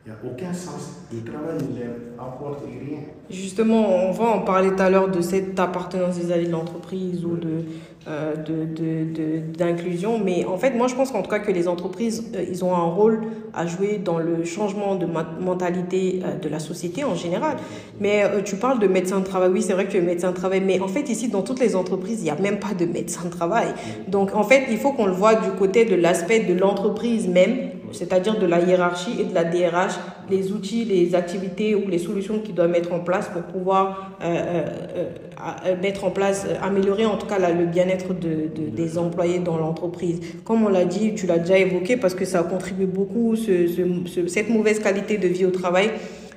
il 0.04 0.10
n'y 0.10 0.16
a 0.16 0.32
aucun 0.32 0.52
sens. 0.52 1.06
Le 1.12 1.22
travail 1.22 1.56
ne 1.56 1.78
leur 1.78 2.26
apporte 2.26 2.64
rien. 2.64 3.00
Justement, 3.28 4.08
on 4.08 4.12
va 4.12 4.24
en 4.24 4.40
parler 4.40 4.70
tout 4.74 4.82
à 4.82 4.90
l'heure 4.90 5.10
de 5.10 5.20
cette 5.20 5.58
appartenance 5.60 6.16
vis-à-vis 6.16 6.46
de 6.46 6.52
l'entreprise 6.52 7.24
ou 7.24 7.36
de 7.36 7.64
d'inclusion. 8.06 10.14
De, 10.14 10.18
de, 10.18 10.24
mais 10.24 10.44
en 10.46 10.56
fait, 10.56 10.70
moi, 10.70 10.88
je 10.88 10.94
pense 10.94 11.10
qu'en 11.10 11.22
tout 11.22 11.30
cas 11.30 11.38
que 11.38 11.52
les 11.52 11.68
entreprises, 11.68 12.30
euh, 12.34 12.44
ils 12.48 12.64
ont 12.64 12.74
un 12.74 12.84
rôle 12.84 13.20
à 13.54 13.66
jouer 13.66 14.00
dans 14.02 14.18
le 14.18 14.44
changement 14.44 14.94
de 14.94 15.06
mentalité 15.06 16.20
euh, 16.24 16.38
de 16.38 16.48
la 16.48 16.58
société 16.58 17.04
en 17.04 17.14
général. 17.14 17.56
Mais 18.00 18.24
euh, 18.24 18.40
tu 18.42 18.56
parles 18.56 18.78
de 18.78 18.86
médecin 18.86 19.20
de 19.20 19.24
travail. 19.24 19.50
Oui, 19.52 19.62
c'est 19.62 19.74
vrai 19.74 19.84
que 19.84 19.90
tu 19.90 19.98
es 19.98 20.00
médecin 20.00 20.30
de 20.30 20.36
travail. 20.36 20.62
Mais 20.64 20.80
en 20.80 20.88
fait, 20.88 21.10
ici, 21.10 21.28
dans 21.28 21.42
toutes 21.42 21.60
les 21.60 21.76
entreprises, 21.76 22.20
il 22.20 22.24
n'y 22.24 22.30
a 22.30 22.36
même 22.36 22.58
pas 22.58 22.74
de 22.74 22.86
médecin 22.86 23.26
de 23.26 23.30
travail. 23.30 23.68
Donc, 24.08 24.34
en 24.34 24.44
fait, 24.44 24.64
il 24.70 24.78
faut 24.78 24.92
qu'on 24.92 25.06
le 25.06 25.12
voit 25.12 25.34
du 25.34 25.50
côté 25.58 25.84
de 25.84 25.94
l'aspect 25.94 26.40
de 26.40 26.54
l'entreprise 26.54 27.28
même, 27.28 27.69
c'est-à-dire 27.92 28.38
de 28.38 28.46
la 28.46 28.60
hiérarchie 28.60 29.20
et 29.20 29.24
de 29.24 29.34
la 29.34 29.44
DRH, 29.44 29.98
les 30.30 30.52
outils, 30.52 30.84
les 30.84 31.14
activités 31.14 31.74
ou 31.74 31.88
les 31.88 31.98
solutions 31.98 32.38
qu'ils 32.38 32.54
doivent 32.54 32.70
mettre 32.70 32.92
en 32.92 33.00
place 33.00 33.28
pour 33.28 33.42
pouvoir 33.42 34.12
euh, 34.22 34.64
euh, 34.96 35.76
mettre 35.82 36.04
en 36.04 36.10
place, 36.10 36.46
améliorer 36.62 37.06
en 37.06 37.16
tout 37.16 37.26
cas 37.26 37.38
le 37.38 37.66
bien-être 37.66 38.14
de, 38.14 38.48
de, 38.54 38.70
des 38.70 38.98
employés 38.98 39.38
dans 39.38 39.56
l'entreprise. 39.56 40.20
Comme 40.44 40.64
on 40.64 40.68
l'a 40.68 40.84
dit, 40.84 41.14
tu 41.14 41.26
l'as 41.26 41.38
déjà 41.38 41.58
évoqué 41.58 41.96
parce 41.96 42.14
que 42.14 42.24
ça 42.24 42.42
contribue 42.42 42.86
beaucoup, 42.86 43.36
ce, 43.36 43.66
ce, 43.66 44.26
cette 44.28 44.50
mauvaise 44.50 44.78
qualité 44.78 45.18
de 45.18 45.28
vie 45.28 45.46
au 45.46 45.50
travail 45.50 45.90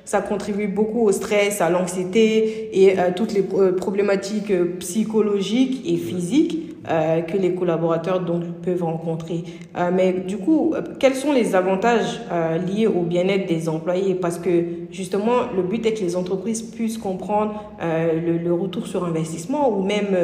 ça 0.06 0.20
contribue 0.20 0.66
beaucoup 0.66 1.00
au 1.00 1.12
stress, 1.12 1.62
à 1.62 1.70
l'anxiété 1.70 2.68
et 2.78 2.98
à 2.98 3.10
toutes 3.10 3.32
les 3.32 3.42
problématiques 3.42 4.52
psychologiques 4.78 5.82
et 5.86 5.96
physiques 5.96 6.63
que 6.84 7.36
les 7.36 7.54
collaborateurs 7.54 8.20
donc 8.20 8.44
peuvent 8.62 8.82
rencontrer. 8.82 9.44
mais 9.92 10.12
du 10.12 10.36
coup, 10.38 10.74
quels 10.98 11.14
sont 11.14 11.32
les 11.32 11.54
avantages 11.54 12.20
liés 12.66 12.86
au 12.86 13.02
bien-être 13.02 13.46
des 13.46 13.68
employés? 13.68 14.14
Parce 14.14 14.38
que 14.38 14.64
justement, 14.90 15.50
le 15.56 15.62
but 15.62 15.84
est 15.86 15.94
que 15.94 16.00
les 16.00 16.16
entreprises 16.16 16.62
puissent 16.62 16.98
comprendre 16.98 17.54
le, 17.80 18.52
retour 18.52 18.86
sur 18.86 19.04
investissement 19.04 19.70
ou 19.70 19.82
même 19.82 20.16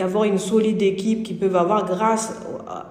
avoir 0.00 0.24
une 0.24 0.38
solide 0.38 0.82
équipe 0.82 1.22
qu'ils 1.22 1.38
peuvent 1.38 1.56
avoir 1.56 1.86
grâce 1.86 2.40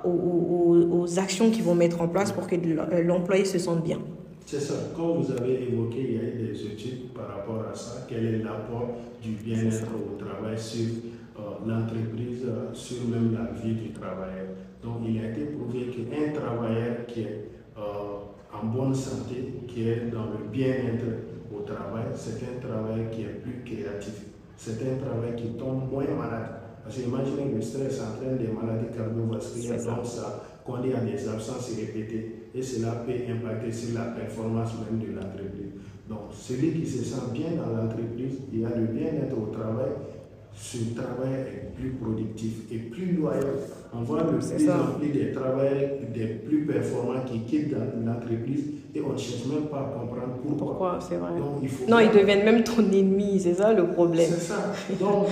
aux, 0.03 1.05
actions 1.17 1.50
qu'ils 1.50 1.63
vont 1.63 1.75
mettre 1.75 2.01
en 2.01 2.08
place 2.08 2.31
pour 2.31 2.48
que 2.48 2.55
l'employé 3.01 3.46
se 3.46 3.60
sente 3.60 3.84
bien. 3.84 4.00
C'est 4.46 4.60
ça. 4.60 4.74
Comme 4.96 5.22
vous 5.22 5.31
avez 5.31 5.69
évoqué, 5.72 5.98
il 6.10 6.15
y 6.15 6.19
a 6.19 6.24
eu 6.24 6.51
des 6.51 6.65
études 6.65 7.10
par 7.13 7.27
rapport 7.27 7.63
à 7.72 7.75
ça. 7.75 8.08
Quel 8.10 8.25
est 8.25 8.38
l'apport 8.39 8.98
du 9.22 9.31
bien-être 9.31 9.91
au 9.93 10.17
travail 10.17 10.58
sur 10.58 10.86
euh, 10.86 11.19
l'entreprise, 11.65 12.46
sur 12.74 13.08
même 13.08 13.34
la 13.34 13.51
vie 13.60 13.75
du 13.75 13.91
travailleur. 13.91 14.48
Donc, 14.84 14.98
il 15.08 15.20
a 15.20 15.29
été 15.29 15.46
prouvé 15.46 15.88
qu'un 15.88 16.32
travailleur 16.39 17.06
qui 17.08 17.22
est 17.22 17.50
euh, 17.77 18.20
en 18.53 18.65
bonne 18.65 18.96
santé, 18.96 19.53
qui 19.68 19.89
est 19.89 20.10
dans 20.12 20.25
le 20.25 20.50
bien-être 20.51 21.06
au 21.53 21.62
travail, 21.62 22.06
c'est 22.15 22.41
un 22.44 22.60
travail 22.60 23.08
qui 23.12 23.22
est 23.22 23.41
plus 23.41 23.63
créatif. 23.63 24.25
C'est 24.58 24.82
un 24.82 24.98
travail 24.98 25.36
qui 25.36 25.50
tombe 25.58 25.91
moins 25.91 26.03
malade. 26.03 26.60
Parce 26.84 26.98
que 26.98 27.01
imaginez 27.01 27.53
le 27.53 27.62
stress 27.62 28.01
entraîne 28.01 28.38
des 28.38 28.48
maladies 28.48 28.96
cardiovasculaires, 28.96 29.84
donc 29.86 30.06
ça 30.06 30.44
conduit 30.65 30.94
à 30.94 31.01
des 31.01 31.27
absences 31.27 31.75
répétées 31.75 32.50
et 32.53 32.62
cela 32.62 33.03
peut 33.06 33.12
impacter 33.12 33.72
sur 33.72 33.98
la 33.98 34.06
performance 34.06 34.72
même 34.89 35.00
de 35.00 35.13
l'entreprise. 35.13 35.74
Donc 36.08 36.34
celui 36.34 36.74
qui 36.74 36.88
se 36.88 37.03
sent 37.03 37.32
bien 37.34 37.51
dans 37.51 37.75
l'entreprise, 37.75 38.39
il 38.51 38.65
a 38.65 38.70
le 38.70 38.88
bien-être 38.88 39.38
au 39.38 39.53
travail, 39.53 39.91
ce 40.56 40.77
travail 40.94 41.34
est 41.48 41.75
plus 41.75 41.91
productif 41.91 42.53
et 42.72 42.77
plus 42.77 43.13
loyal. 43.13 43.46
On 43.94 44.01
voit 44.01 44.24
de 44.24 44.38
plus 44.38 44.70
en 44.70 45.00
plus 45.00 45.10
des 45.10 45.32
travailleurs 45.32 45.91
des 46.13 46.25
plus 46.25 46.65
performants 46.65 47.22
qui 47.25 47.39
quittent 47.41 47.75
l'entreprise 48.06 48.65
et 48.94 49.01
on 49.01 49.13
ne 49.13 49.18
cherche 49.18 49.46
même 49.46 49.68
pas 49.68 49.79
à 49.79 50.00
comprendre 50.00 50.36
pourquoi. 50.44 50.68
Pourquoi, 50.68 51.00
c'est 51.01 51.15
vrai. 51.15 51.32
non, 51.88 52.00
ils 52.00 52.12
deviennent 52.12 52.46
même 52.46 52.63
ton 52.63 52.79
ennemi, 52.91 53.39
c'est 53.39 53.56
ça 53.56 53.74
le 53.74 53.88
problème. 53.88 54.29
C'est 54.32 54.53
ça. 54.53 54.74
Donc, 55.00 55.27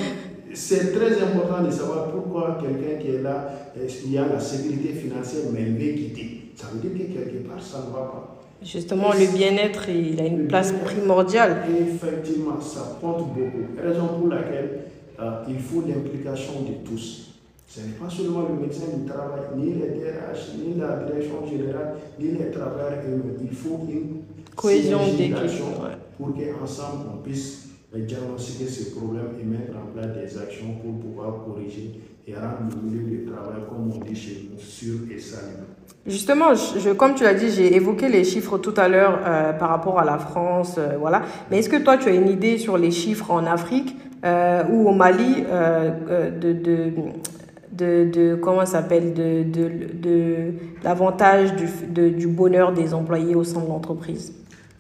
c'est 0.54 0.92
très 0.94 1.22
important 1.22 1.64
de 1.64 1.72
savoir 1.72 2.12
pourquoi 2.12 2.58
quelqu'un 2.62 3.00
qui 3.00 3.16
est 3.16 3.22
là, 3.22 3.50
il 3.76 4.12
y 4.12 4.18
a 4.18 4.28
la 4.28 4.40
sécurité 4.40 4.90
financière, 4.94 5.44
mais 5.54 5.62
il 5.62 5.74
veut 5.74 5.94
quitter. 5.94 6.52
Ça 6.56 6.68
veut 6.74 6.80
dire 6.80 7.08
que 7.08 7.14
quelque 7.14 7.48
part, 7.48 7.62
ça 7.62 7.80
ne 7.80 7.94
va 7.94 8.06
pas. 8.06 8.38
Justement, 8.64 9.12
le 9.14 9.38
bien-être, 9.38 9.88
il 9.90 10.20
a 10.20 10.26
une 10.26 10.48
place 10.48 10.72
primordiale. 10.84 11.58
Effectivement, 11.80 12.60
ça 12.60 12.98
compte 13.00 13.28
beaucoup. 13.34 13.68
Raison 13.80 14.08
pour 14.20 14.30
laquelle 14.30 14.80
euh, 15.20 15.44
il 15.48 15.60
faut 15.60 15.84
l'implication 15.88 16.62
de 16.62 16.88
tous. 16.88 17.34
Ce 17.68 17.82
n'est 17.82 17.94
pas 17.94 18.10
seulement 18.10 18.48
le 18.50 18.56
médecin 18.56 18.86
du 18.98 19.06
travail, 19.06 19.42
ni 19.58 19.74
les 19.74 19.90
DRH, 19.90 20.56
ni 20.58 20.80
la 20.80 21.04
direction 21.04 21.46
générale, 21.46 21.96
ni 22.20 22.32
les 22.32 22.50
travailleurs 22.50 23.04
Il 23.42 23.56
faut 23.56 23.86
une 23.90 24.22
cohésion 24.56 25.00
d'équipe 25.18 25.62
pour 26.18 26.34
qu'ensemble 26.34 27.06
on 27.14 27.18
puisse 27.22 27.68
diagnostiquer 27.94 28.68
ces 28.68 28.92
problèmes 28.92 29.32
et 29.42 29.44
mettre 29.44 29.74
en 29.78 29.92
place 29.94 30.14
des 30.16 30.38
actions 30.38 30.76
pour 30.82 31.00
pouvoir 31.00 31.46
corriger 31.46 32.00
et 32.28 32.34
rendre 32.36 32.76
le 32.84 32.90
milieu 32.90 33.32
travail, 33.32 33.62
comme 33.70 33.92
on 33.92 34.06
dit 34.06 34.16
chez 34.16 34.50
nous, 34.52 34.60
sûr 34.60 34.96
et 35.10 35.20
salubre. 35.20 35.64
Justement, 36.06 36.54
je, 36.54 36.90
comme 36.92 37.16
tu 37.16 37.24
l'as 37.24 37.34
dit, 37.34 37.50
j'ai 37.50 37.76
évoqué 37.76 38.10
les 38.10 38.24
chiffres 38.24 38.58
tout 38.58 38.74
à 38.78 38.88
l'heure 38.88 39.20
euh, 39.26 39.54
par 39.54 39.70
rapport 39.70 40.00
à 40.00 40.06
la 40.06 40.18
France, 40.18 40.76
euh, 40.78 40.98
voilà. 41.00 41.24
Mais 41.50 41.60
est-ce 41.60 41.70
que 41.70 41.82
toi, 41.82 41.98
tu 41.98 42.10
as 42.10 42.14
une 42.14 42.30
idée 42.30 42.58
sur 42.58 42.78
les 42.78 42.92
chiffres 42.92 43.32
en 43.32 43.46
Afrique 43.46 43.96
ou 44.72 44.90
au 44.90 44.92
Mali 44.94 45.44
de, 45.44 46.54
de, 46.54 46.92
de, 47.72 48.06
de, 48.12 48.36
comment 48.36 48.66
s'appelle 48.66 49.14
de, 49.14 50.52
l'avantage 50.84 51.56
du 51.56 52.28
bonheur 52.28 52.72
des 52.72 52.94
employés 52.94 53.36
au 53.36 53.44
sein 53.44 53.62
de 53.62 53.68
l'entreprise 53.68 54.34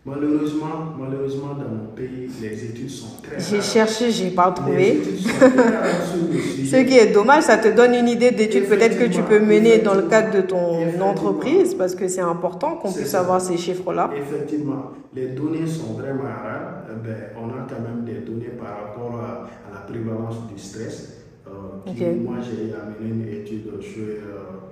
Malheureusement, 0.07 0.95
malheureusement, 0.97 1.49
dans 1.49 1.67
mon 1.67 1.87
pays, 1.93 2.29
les 2.41 2.63
études 2.63 2.89
sont 2.89 3.21
très 3.21 3.37
J'ai 3.37 3.61
cherché, 3.61 4.09
j'ai 4.09 4.29
pas 4.29 4.51
trouvé. 4.51 5.01
Ce 6.65 6.75
qui 6.77 6.97
est 6.97 7.11
dommage, 7.11 7.43
ça 7.43 7.57
te 7.57 7.67
donne 7.75 7.93
une 7.93 8.07
idée 8.07 8.31
d'études 8.31 8.69
peut-être 8.69 8.97
que 8.97 9.03
tu 9.03 9.21
peux 9.23 9.39
mener 9.41 9.79
dans 9.79 9.95
le 9.95 10.03
cadre 10.03 10.33
de 10.33 10.41
ton 10.41 11.01
entreprise, 11.01 11.73
parce 11.73 11.93
que 11.93 12.07
c'est 12.07 12.21
important 12.21 12.77
qu'on 12.77 12.93
puisse 12.93 13.13
avoir 13.15 13.41
ces 13.41 13.57
chiffres-là. 13.57 14.11
Effectivement, 14.15 14.91
les 15.13 15.27
données 15.27 15.67
sont 15.67 15.95
vraiment 15.95 16.23
rares. 16.23 16.83
Eh 16.89 17.05
ben, 17.05 17.17
on 17.35 17.49
a 17.49 17.67
quand 17.67 17.81
même 17.81 18.05
des 18.05 18.25
données 18.25 18.53
par 18.57 18.77
rapport 18.87 19.19
à, 19.19 19.49
la 19.73 19.81
prévalence 19.81 20.47
du 20.47 20.57
stress. 20.57 21.25
Euh, 21.47 22.15
Moi, 22.23 22.35
j'ai 22.41 22.73
amené 22.73 23.13
une 23.13 23.41
étude 23.41 23.81
sur... 23.81 24.03
Euh, 24.03 24.66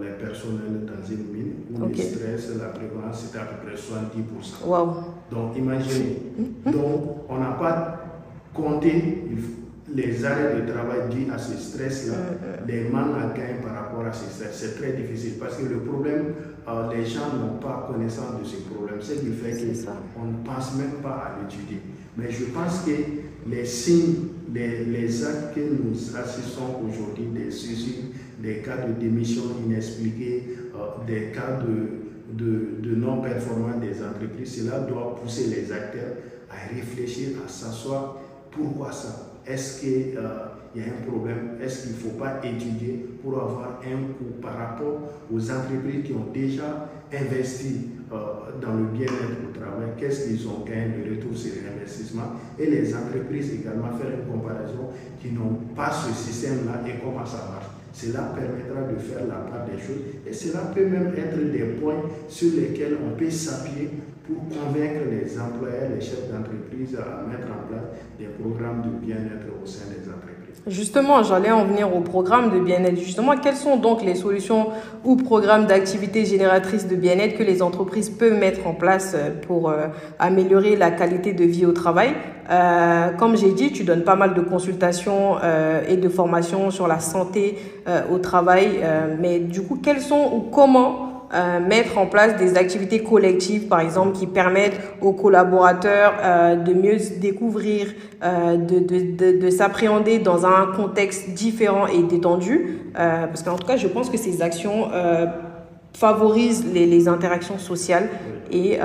les 0.00 0.10
personnels 0.10 0.86
dans 0.86 1.08
une 1.08 1.32
mine 1.32 1.52
où 1.72 1.86
le 1.86 1.94
stress, 1.94 2.50
la 2.58 2.68
prévalence, 2.68 3.24
c'était 3.24 3.38
à 3.38 3.44
peu 3.46 3.66
près 3.66 3.76
70%. 3.76 4.94
Donc 5.30 5.56
imaginez, 5.56 6.18
mm-hmm. 6.38 6.72
donc 6.72 7.16
on 7.28 7.38
n'a 7.38 7.52
pas 7.52 8.00
compté 8.54 9.24
les 9.92 10.24
arrêts 10.24 10.60
de 10.60 10.72
travail 10.72 11.08
dus 11.10 11.30
à 11.32 11.38
ce 11.38 11.56
stress-là, 11.56 12.14
mm-hmm. 12.14 12.68
les 12.68 12.88
manques 12.88 13.16
à 13.16 13.36
gain 13.36 13.62
par 13.62 13.74
rapport 13.74 14.04
à 14.04 14.12
ce 14.12 14.30
stress. 14.30 14.50
C'est 14.52 14.80
très 14.80 14.92
difficile 14.92 15.34
parce 15.40 15.56
que 15.56 15.64
le 15.66 15.80
problème, 15.80 16.34
euh, 16.68 16.92
les 16.94 17.06
gens 17.06 17.32
n'ont 17.36 17.58
pas 17.58 17.88
connaissance 17.90 18.38
de 18.40 18.44
ce 18.44 18.56
problème. 18.70 19.00
Ce 19.00 19.12
qui 19.14 19.32
fait 19.32 19.56
qu'on 20.14 20.26
ne 20.26 20.44
pense 20.44 20.76
même 20.76 21.02
pas 21.02 21.10
à 21.10 21.38
l'étudier. 21.40 21.80
Mais 22.16 22.30
je 22.30 22.44
pense 22.46 22.80
que 22.84 22.90
les 23.48 23.64
signes, 23.64 24.14
les, 24.52 24.84
les 24.84 25.24
actes 25.24 25.54
que 25.54 25.60
nous 25.60 25.94
assistons 26.16 26.80
aujourd'hui, 26.86 27.26
des 27.32 27.50
suicides, 27.50 28.12
des 28.42 28.56
cas 28.58 28.78
de 28.78 28.92
démission 28.92 29.42
inexpliquée, 29.64 30.56
euh, 30.74 31.04
des 31.06 31.32
cas 31.32 31.60
de, 31.60 32.80
de, 32.82 32.94
non-performance 32.94 33.80
des 33.80 34.02
entreprises, 34.02 34.62
cela 34.62 34.80
doit 34.80 35.16
pousser 35.16 35.46
les 35.46 35.72
acteurs 35.72 36.16
à 36.50 36.74
réfléchir, 36.74 37.38
à 37.44 37.48
s'asseoir. 37.48 38.16
Pourquoi 38.50 38.92
ça? 38.92 39.38
Est-ce 39.46 39.80
qu'il 39.80 40.16
euh, 40.16 40.76
y 40.76 40.80
a 40.80 40.84
un 40.84 41.10
problème? 41.10 41.58
Est-ce 41.62 41.82
qu'il 41.82 41.92
ne 41.92 41.96
faut 41.96 42.18
pas 42.18 42.40
étudier 42.42 43.06
pour 43.22 43.34
avoir 43.34 43.80
un 43.84 43.96
coût 44.14 44.40
par 44.40 44.56
rapport 44.56 45.00
aux 45.32 45.50
entreprises 45.50 46.04
qui 46.04 46.12
ont 46.12 46.30
déjà 46.32 46.88
investi 47.12 47.90
euh, 48.12 48.16
dans 48.60 48.74
le 48.74 48.86
bien-être 48.86 49.38
au 49.48 49.56
travail, 49.56 49.90
qu'est-ce 49.96 50.26
qu'ils 50.26 50.48
ont 50.48 50.64
gagné 50.64 51.04
de 51.04 51.10
retour 51.14 51.36
sur 51.36 51.52
l'investissement 51.64 52.32
et 52.58 52.66
les 52.66 52.92
entreprises 52.92 53.52
également 53.54 53.96
faire 53.96 54.10
une 54.10 54.32
comparaison 54.32 54.90
qui 55.20 55.30
n'ont 55.30 55.60
pas 55.76 55.92
ce 55.92 56.12
système-là 56.12 56.80
et 56.88 56.98
comment 57.00 57.24
ça 57.24 57.48
marche? 57.52 57.69
Cela 57.92 58.32
permettra 58.34 58.92
de 58.92 58.98
faire 58.98 59.26
la 59.26 59.50
part 59.50 59.66
des 59.66 59.78
choses 59.78 60.02
et 60.26 60.32
cela 60.32 60.70
peut 60.74 60.86
même 60.86 61.12
être 61.16 61.50
des 61.50 61.80
points 61.80 62.02
sur 62.28 62.54
lesquels 62.54 62.96
on 63.04 63.16
peut 63.16 63.30
s'appuyer 63.30 63.90
pour 64.26 64.48
convaincre 64.48 65.10
les 65.10 65.38
employeurs, 65.38 65.90
les 65.94 66.00
chefs 66.00 66.30
d'entreprise 66.30 66.96
à 66.96 67.26
mettre 67.26 67.48
en 67.50 67.66
place 67.66 67.90
des 68.18 68.26
programmes 68.26 68.82
de 68.82 69.04
bien-être 69.04 69.46
au 69.60 69.66
sein 69.66 69.86
des 69.90 70.08
entreprises. 70.08 70.29
Justement, 70.66 71.22
j'allais 71.22 71.50
en 71.50 71.64
venir 71.64 71.94
au 71.96 72.00
programme 72.00 72.50
de 72.50 72.60
bien-être. 72.60 72.98
Justement, 72.98 73.36
quelles 73.36 73.56
sont 73.56 73.76
donc 73.76 74.02
les 74.04 74.14
solutions 74.14 74.68
ou 75.04 75.16
programmes 75.16 75.66
d'activité 75.66 76.26
génératrices 76.26 76.86
de 76.86 76.96
bien-être 76.96 77.38
que 77.38 77.42
les 77.42 77.62
entreprises 77.62 78.10
peuvent 78.10 78.38
mettre 78.38 78.66
en 78.66 78.74
place 78.74 79.14
euh, 79.14 79.30
pour 79.46 79.70
euh, 79.70 79.86
améliorer 80.18 80.76
la 80.76 80.90
qualité 80.90 81.32
de 81.32 81.44
vie 81.44 81.64
au 81.64 81.72
travail? 81.72 82.10
Euh, 82.50 83.10
Comme 83.12 83.36
j'ai 83.36 83.52
dit, 83.52 83.72
tu 83.72 83.84
donnes 83.84 84.04
pas 84.04 84.16
mal 84.16 84.34
de 84.34 84.42
consultations 84.42 85.36
et 85.88 85.96
de 85.96 86.08
formations 86.08 86.70
sur 86.70 86.88
la 86.88 86.98
santé 86.98 87.56
au 88.10 88.18
travail. 88.18 88.80
mais 89.20 89.38
du 89.38 89.62
coup, 89.62 89.78
quelles 89.80 90.00
sont 90.00 90.30
ou 90.34 90.40
comment 90.40 91.09
euh, 91.32 91.60
mettre 91.60 91.96
en 91.98 92.06
place 92.06 92.36
des 92.36 92.56
activités 92.56 93.02
collectives, 93.02 93.68
par 93.68 93.80
exemple, 93.80 94.18
qui 94.18 94.26
permettent 94.26 94.80
aux 95.00 95.12
collaborateurs 95.12 96.14
euh, 96.22 96.56
de 96.56 96.74
mieux 96.74 96.96
découvrir, 97.20 97.86
euh, 98.24 98.56
de, 98.56 98.80
de, 98.80 99.16
de, 99.16 99.38
de 99.38 99.50
s'appréhender 99.50 100.18
dans 100.18 100.44
un 100.44 100.66
contexte 100.74 101.30
différent 101.30 101.86
et 101.86 102.02
détendu. 102.02 102.80
Euh, 102.98 103.26
parce 103.26 103.42
qu'en 103.42 103.56
tout 103.56 103.66
cas, 103.66 103.76
je 103.76 103.86
pense 103.86 104.10
que 104.10 104.18
ces 104.18 104.42
actions 104.42 104.88
euh, 104.92 105.26
favorisent 105.96 106.66
les, 106.72 106.86
les, 106.86 107.06
interactions 107.06 107.58
sociales 107.58 108.08
et 108.52 108.78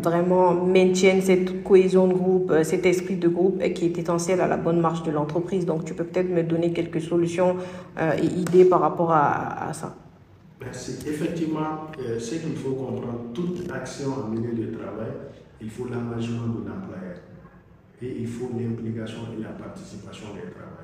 vraiment 0.00 0.54
maintiennent 0.54 1.22
cette 1.22 1.64
cohésion 1.64 2.06
de 2.06 2.14
groupe, 2.14 2.52
cet 2.62 2.86
esprit 2.86 3.16
de 3.16 3.26
groupe 3.26 3.60
qui 3.72 3.86
est 3.86 3.98
essentiel 3.98 4.40
à 4.40 4.46
la 4.46 4.56
bonne 4.56 4.80
marche 4.80 5.02
de 5.02 5.10
l'entreprise. 5.10 5.66
Donc, 5.66 5.84
tu 5.84 5.94
peux 5.94 6.04
peut-être 6.04 6.30
me 6.30 6.44
donner 6.44 6.72
quelques 6.72 7.00
solutions 7.00 7.56
et 8.00 8.26
idées 8.26 8.64
par 8.64 8.80
rapport 8.80 9.10
à, 9.10 9.70
à 9.70 9.72
ça. 9.72 9.96
Merci. 10.60 10.98
Effectivement, 11.06 11.86
euh, 12.00 12.18
ce 12.18 12.34
qu'il 12.36 12.56
faut 12.56 12.72
comprendre, 12.72 13.32
toute 13.32 13.70
action 13.70 14.12
en 14.12 14.28
milieu 14.28 14.52
de 14.52 14.76
travail, 14.76 15.12
il 15.60 15.70
faut 15.70 15.84
l'engagement 15.84 16.48
de 16.48 16.68
l'employeur 16.68 17.16
et 18.02 18.16
il 18.20 18.26
faut 18.26 18.50
l'implication 18.58 19.20
et 19.36 19.42
la 19.42 19.50
participation 19.50 20.28
des 20.34 20.50
travailleurs. 20.50 20.78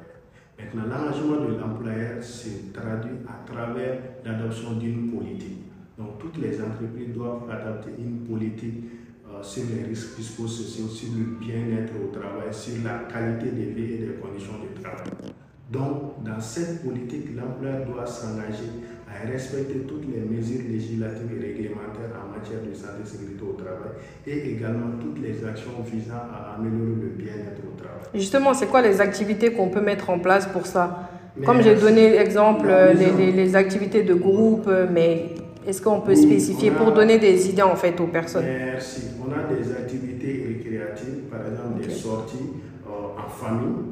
Maintenant, 0.58 0.84
l'engagement 0.84 1.44
de 1.44 1.58
l'employeur 1.58 2.22
se 2.22 2.72
traduit 2.72 3.18
à 3.26 3.50
travers 3.50 4.00
l'adoption 4.24 4.74
d'une 4.74 5.10
politique. 5.10 5.58
Donc, 5.98 6.18
toutes 6.18 6.38
les 6.38 6.60
entreprises 6.60 7.12
doivent 7.12 7.48
adopter 7.50 7.90
une 7.98 8.20
politique 8.20 8.84
euh, 9.28 9.42
sur 9.42 9.64
les 9.70 9.84
risques 9.84 10.16
psychosociaux, 10.18 10.88
sur 10.88 11.08
le 11.16 11.38
bien-être 11.38 11.92
au 12.02 12.12
travail, 12.16 12.52
sur 12.52 12.82
la 12.84 13.00
qualité 13.12 13.50
de 13.50 13.72
vie 13.72 13.94
et 13.94 13.98
des 13.98 14.14
conditions 14.14 14.54
de 14.54 14.80
travail. 14.80 15.32
Donc, 15.70 16.22
dans 16.24 16.40
cette 16.40 16.84
politique, 16.84 17.34
l'employeur 17.34 17.86
doit 17.86 18.06
s'engager 18.06 18.70
à 19.14 19.30
respecter 19.30 19.80
toutes 19.86 20.06
les 20.12 20.20
mesures 20.20 20.62
législatives 20.68 21.30
et 21.38 21.46
réglementaires 21.46 22.10
en 22.18 22.36
matière 22.36 22.58
de 22.60 22.74
santé 22.74 23.02
et 23.04 23.06
sécurité 23.06 23.42
au 23.42 23.52
travail 23.52 23.94
et 24.26 24.54
également 24.54 24.98
toutes 25.00 25.22
les 25.22 25.44
actions 25.44 25.70
visant 25.90 26.14
à 26.32 26.56
améliorer 26.58 27.00
le 27.00 27.08
bien-être 27.08 27.62
au 27.62 27.78
travail. 27.78 28.02
Justement, 28.14 28.54
c'est 28.54 28.66
quoi 28.66 28.82
les 28.82 29.00
activités 29.00 29.52
qu'on 29.52 29.68
peut 29.68 29.80
mettre 29.80 30.10
en 30.10 30.18
place 30.18 30.46
pour 30.46 30.66
ça? 30.66 31.10
Comme 31.44 31.62
j'ai 31.62 31.74
donné 31.74 32.10
l'exemple, 32.10 32.68
les, 32.96 33.32
les, 33.32 33.56
activités 33.56 34.02
de 34.04 34.14
groupe, 34.14 34.70
mais 34.92 35.30
est-ce 35.66 35.80
qu'on 35.80 36.00
peut 36.00 36.14
spécifier 36.14 36.70
pour 36.70 36.92
donner 36.92 37.18
des 37.18 37.48
idées 37.48 37.62
en 37.62 37.74
fait 37.74 37.98
aux 38.00 38.06
personnes? 38.06 38.44
Merci. 38.44 39.02
On 39.20 39.32
a 39.32 39.42
des 39.52 39.72
activités 39.72 40.46
récréatives, 40.46 41.24
par 41.30 41.40
exemple 41.40 41.86
des 41.86 41.90
sorties 41.92 42.50
euh, 42.86 42.90
en 43.18 43.28
famille, 43.28 43.84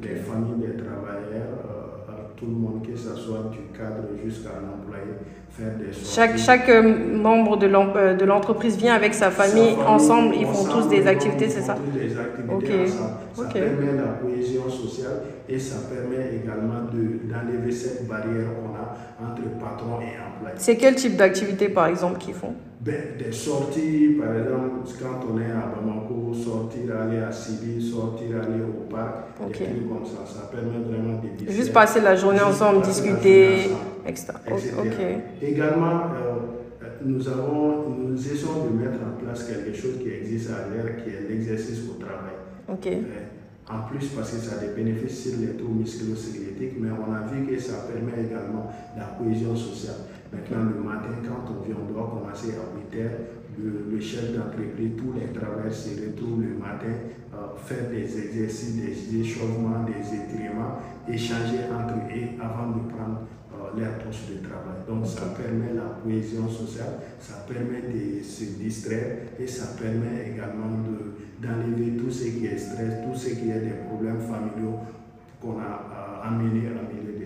des 0.00 0.16
familles 0.16 0.58
des 0.58 0.82
travailleurs, 0.82 1.58
euh, 1.70 1.77
tout 2.38 2.46
le 2.46 2.52
monde, 2.52 2.86
que 2.86 2.96
ce 2.96 3.14
soit 3.16 3.50
du 3.50 3.76
cadre 3.76 4.08
jusqu'à 4.24 4.50
l'employé, 4.62 5.12
faire 5.50 5.76
des 5.76 5.92
sorties. 5.92 6.14
Chaque, 6.14 6.38
chaque 6.38 6.68
euh, 6.68 7.16
membre 7.16 7.56
de 7.56 8.24
l'entreprise 8.24 8.76
vient 8.76 8.94
avec 8.94 9.14
sa 9.14 9.30
famille, 9.30 9.74
ensemble, 9.86 10.34
ils 10.36 10.46
font 10.46 10.64
tous 10.64 10.88
des 10.88 11.06
activités, 11.06 11.48
c'est 11.48 11.62
ça? 11.62 11.76
des 11.92 12.16
activités 12.16 12.84
ensemble. 12.84 13.10
Ça 13.34 13.42
permet 13.52 13.92
la 13.96 14.18
cohésion 14.22 14.68
sociale 14.68 15.22
et 15.48 15.58
ça 15.58 15.76
permet 15.88 16.36
également 16.36 16.88
d'enlever 16.92 17.72
cette 17.72 18.06
barrière 18.06 18.46
qu'on 18.54 18.74
a 18.74 19.28
entre 19.30 19.42
patron 19.58 20.00
et 20.00 20.14
employé. 20.18 20.54
C'est 20.56 20.76
quel 20.76 20.94
type 20.94 21.16
d'activité 21.16 21.68
par 21.68 21.86
exemple 21.86 22.18
qu'ils 22.18 22.34
font? 22.34 22.54
Ben, 22.80 23.16
Des 23.18 23.32
sorties, 23.32 24.16
par 24.20 24.34
exemple, 24.36 24.88
quand 25.00 25.26
on 25.32 25.38
est 25.38 25.50
à 25.50 25.72
Bamako, 25.74 26.32
sortir, 26.34 26.96
aller 27.00 27.18
à 27.18 27.32
Sibi, 27.32 27.90
sortir, 27.90 28.36
aller 28.42 28.62
au 28.62 28.88
parc, 28.90 29.48
des 29.48 29.52
trucs 29.52 29.88
comme 29.88 30.04
ça. 30.04 30.24
Ça 30.26 30.50
permet 30.50 30.78
vraiment 30.78 31.20
de 31.20 31.50
Juste 31.52 31.72
passer 31.72 32.00
la 32.00 32.16
journée 32.16 32.40
ensemble, 32.40 32.82
discuter, 32.82 33.70
etc. 34.06 34.32
Également, 35.42 36.02
euh, 36.14 36.88
nous, 37.04 37.28
avons, 37.28 37.90
nous 37.90 38.16
essayons 38.16 38.66
de 38.70 38.76
mettre 38.76 38.98
en 39.02 39.22
place 39.22 39.44
quelque 39.44 39.76
chose 39.76 39.98
qui 40.02 40.10
existe 40.10 40.50
à 40.50 40.72
l'air, 40.74 40.96
qui 41.02 41.10
est 41.10 41.28
l'exercice 41.28 41.80
au 41.90 41.94
travail. 42.00 42.34
Ok. 42.68 42.86
Euh, 42.86 43.28
en 43.70 43.82
plus, 43.86 44.06
parce 44.08 44.30
que 44.30 44.38
ça 44.38 44.56
a 44.56 44.58
des 44.64 44.72
bénéfices 44.74 45.24
sur 45.24 45.40
les 45.40 45.54
trous 45.56 45.74
musculo-squelettiques, 45.74 46.76
mais 46.80 46.88
on 46.90 47.12
a 47.12 47.26
vu 47.30 47.46
que 47.46 47.60
ça 47.60 47.84
permet 47.92 48.24
également 48.26 48.72
la 48.96 49.04
cohésion 49.18 49.54
sociale. 49.54 49.96
Maintenant, 50.32 50.70
le 50.74 50.82
matin, 50.82 51.08
quand 51.24 51.50
on 51.50 51.64
vient, 51.64 51.76
on 51.80 51.90
doit 51.92 52.08
commencer 52.08 52.52
à 52.52 52.94
8 52.94 53.00
heures. 53.00 53.18
Le, 53.58 53.98
chef 54.00 54.32
d'entreprise, 54.36 54.92
tous 54.96 55.14
les 55.18 55.32
travailleurs 55.32 55.72
se 55.72 55.90
retrouvent 55.90 56.42
le 56.42 56.54
matin, 56.54 56.94
euh, 57.34 57.56
faire 57.56 57.90
des 57.90 58.04
exercices, 58.04 58.76
des 58.76 59.20
échauffements, 59.20 59.84
des 59.84 59.98
étirements, 60.14 60.78
échanger 61.08 61.66
entre 61.66 61.94
eux 62.06 62.38
avant 62.38 62.70
de 62.70 62.88
prendre 62.88 63.26
euh, 63.52 63.80
leur 63.80 63.98
poste 63.98 64.30
de 64.30 64.46
travail. 64.46 64.86
Donc, 64.86 65.04
ça 65.06 65.34
permet 65.34 65.74
la 65.74 65.98
cohésion 66.04 66.48
sociale, 66.48 67.00
ça 67.18 67.44
permet 67.48 67.82
de 67.92 68.22
se 68.22 68.44
distraire 68.62 69.16
et 69.40 69.46
ça 69.46 69.74
permet 69.76 70.30
également 70.32 70.70
d'enlever 71.42 71.96
tout 71.96 72.12
ce 72.12 72.28
qui 72.28 72.46
est 72.46 72.58
stress, 72.58 73.02
tout 73.04 73.18
ce 73.18 73.30
qui 73.30 73.50
est 73.50 73.60
des 73.60 73.76
problèmes 73.88 74.20
familiaux 74.20 74.78
qu'on 75.40 75.58
a 75.58 75.64
euh, 75.64 76.28
amenés 76.28 76.68
à 76.68 76.86
milieu 76.94 77.17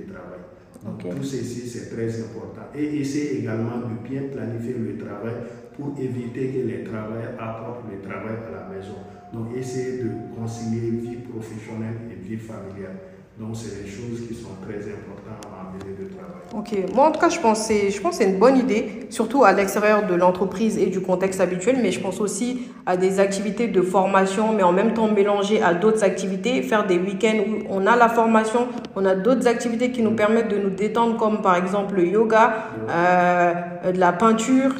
tout 0.98 1.22
ceci, 1.22 1.68
c'est 1.68 1.94
très 1.94 2.20
important. 2.20 2.62
Et 2.74 3.00
essayer 3.00 3.38
également 3.40 3.78
de 3.78 4.08
bien 4.08 4.22
planifier 4.32 4.74
le 4.74 4.98
travail 4.98 5.34
pour 5.76 5.94
éviter 5.98 6.48
que 6.48 6.66
les 6.66 6.84
travailleurs 6.84 7.34
apportent 7.38 7.84
le 7.90 8.00
travail 8.00 8.36
à 8.48 8.50
la 8.50 8.68
maison. 8.68 8.96
Donc, 9.32 9.56
essayer 9.56 10.02
de 10.02 10.10
concilier 10.36 10.90
vie 10.90 11.16
professionnelle 11.16 11.96
et 12.10 12.28
vie 12.28 12.36
familiale. 12.36 12.98
Donc, 13.38 13.56
c'est 13.56 13.82
des 13.82 13.88
choses 13.88 14.28
qui 14.28 14.34
sont 14.34 14.50
très 14.60 14.76
importantes 14.76 15.46
en 15.46 15.72
milieu 15.72 16.04
de 16.04 16.14
travail. 16.14 16.32
Ok. 16.54 16.94
Moi, 16.94 17.06
en 17.06 17.12
tout 17.12 17.18
cas, 17.20 17.30
je 17.30 17.40
pense 17.40 17.66
que 17.66 18.12
c'est 18.12 18.24
une 18.24 18.38
bonne 18.38 18.58
idée, 18.58 19.06
surtout 19.08 19.42
à 19.42 19.52
l'extérieur 19.52 20.06
de 20.06 20.14
l'entreprise 20.14 20.76
et 20.76 20.86
du 20.86 21.00
contexte 21.00 21.40
habituel, 21.40 21.78
mais 21.82 21.92
je 21.92 22.00
pense 22.00 22.20
aussi 22.20 22.68
à 22.84 22.98
des 22.98 23.20
activités 23.20 23.68
de 23.68 23.80
formation, 23.80 24.52
mais 24.52 24.62
en 24.62 24.72
même 24.72 24.92
temps 24.92 25.08
mélanger 25.08 25.62
à 25.62 25.72
d'autres 25.72 26.04
activités, 26.04 26.60
faire 26.62 26.86
des 26.86 26.98
week-ends 26.98 27.38
où 27.48 27.64
on 27.70 27.86
a 27.86 27.96
la 27.96 28.10
formation, 28.10 28.68
on 28.96 29.04
a 29.06 29.14
d'autres 29.14 29.48
activités 29.48 29.92
qui 29.92 30.02
nous 30.02 30.14
permettent 30.14 30.48
de 30.50 30.58
nous 30.58 30.70
détendre, 30.70 31.16
comme 31.16 31.40
par 31.40 31.56
exemple 31.56 31.94
le 31.96 32.06
yoga, 32.06 32.54
euh, 32.90 33.92
de 33.92 33.98
la 33.98 34.12
peinture, 34.12 34.72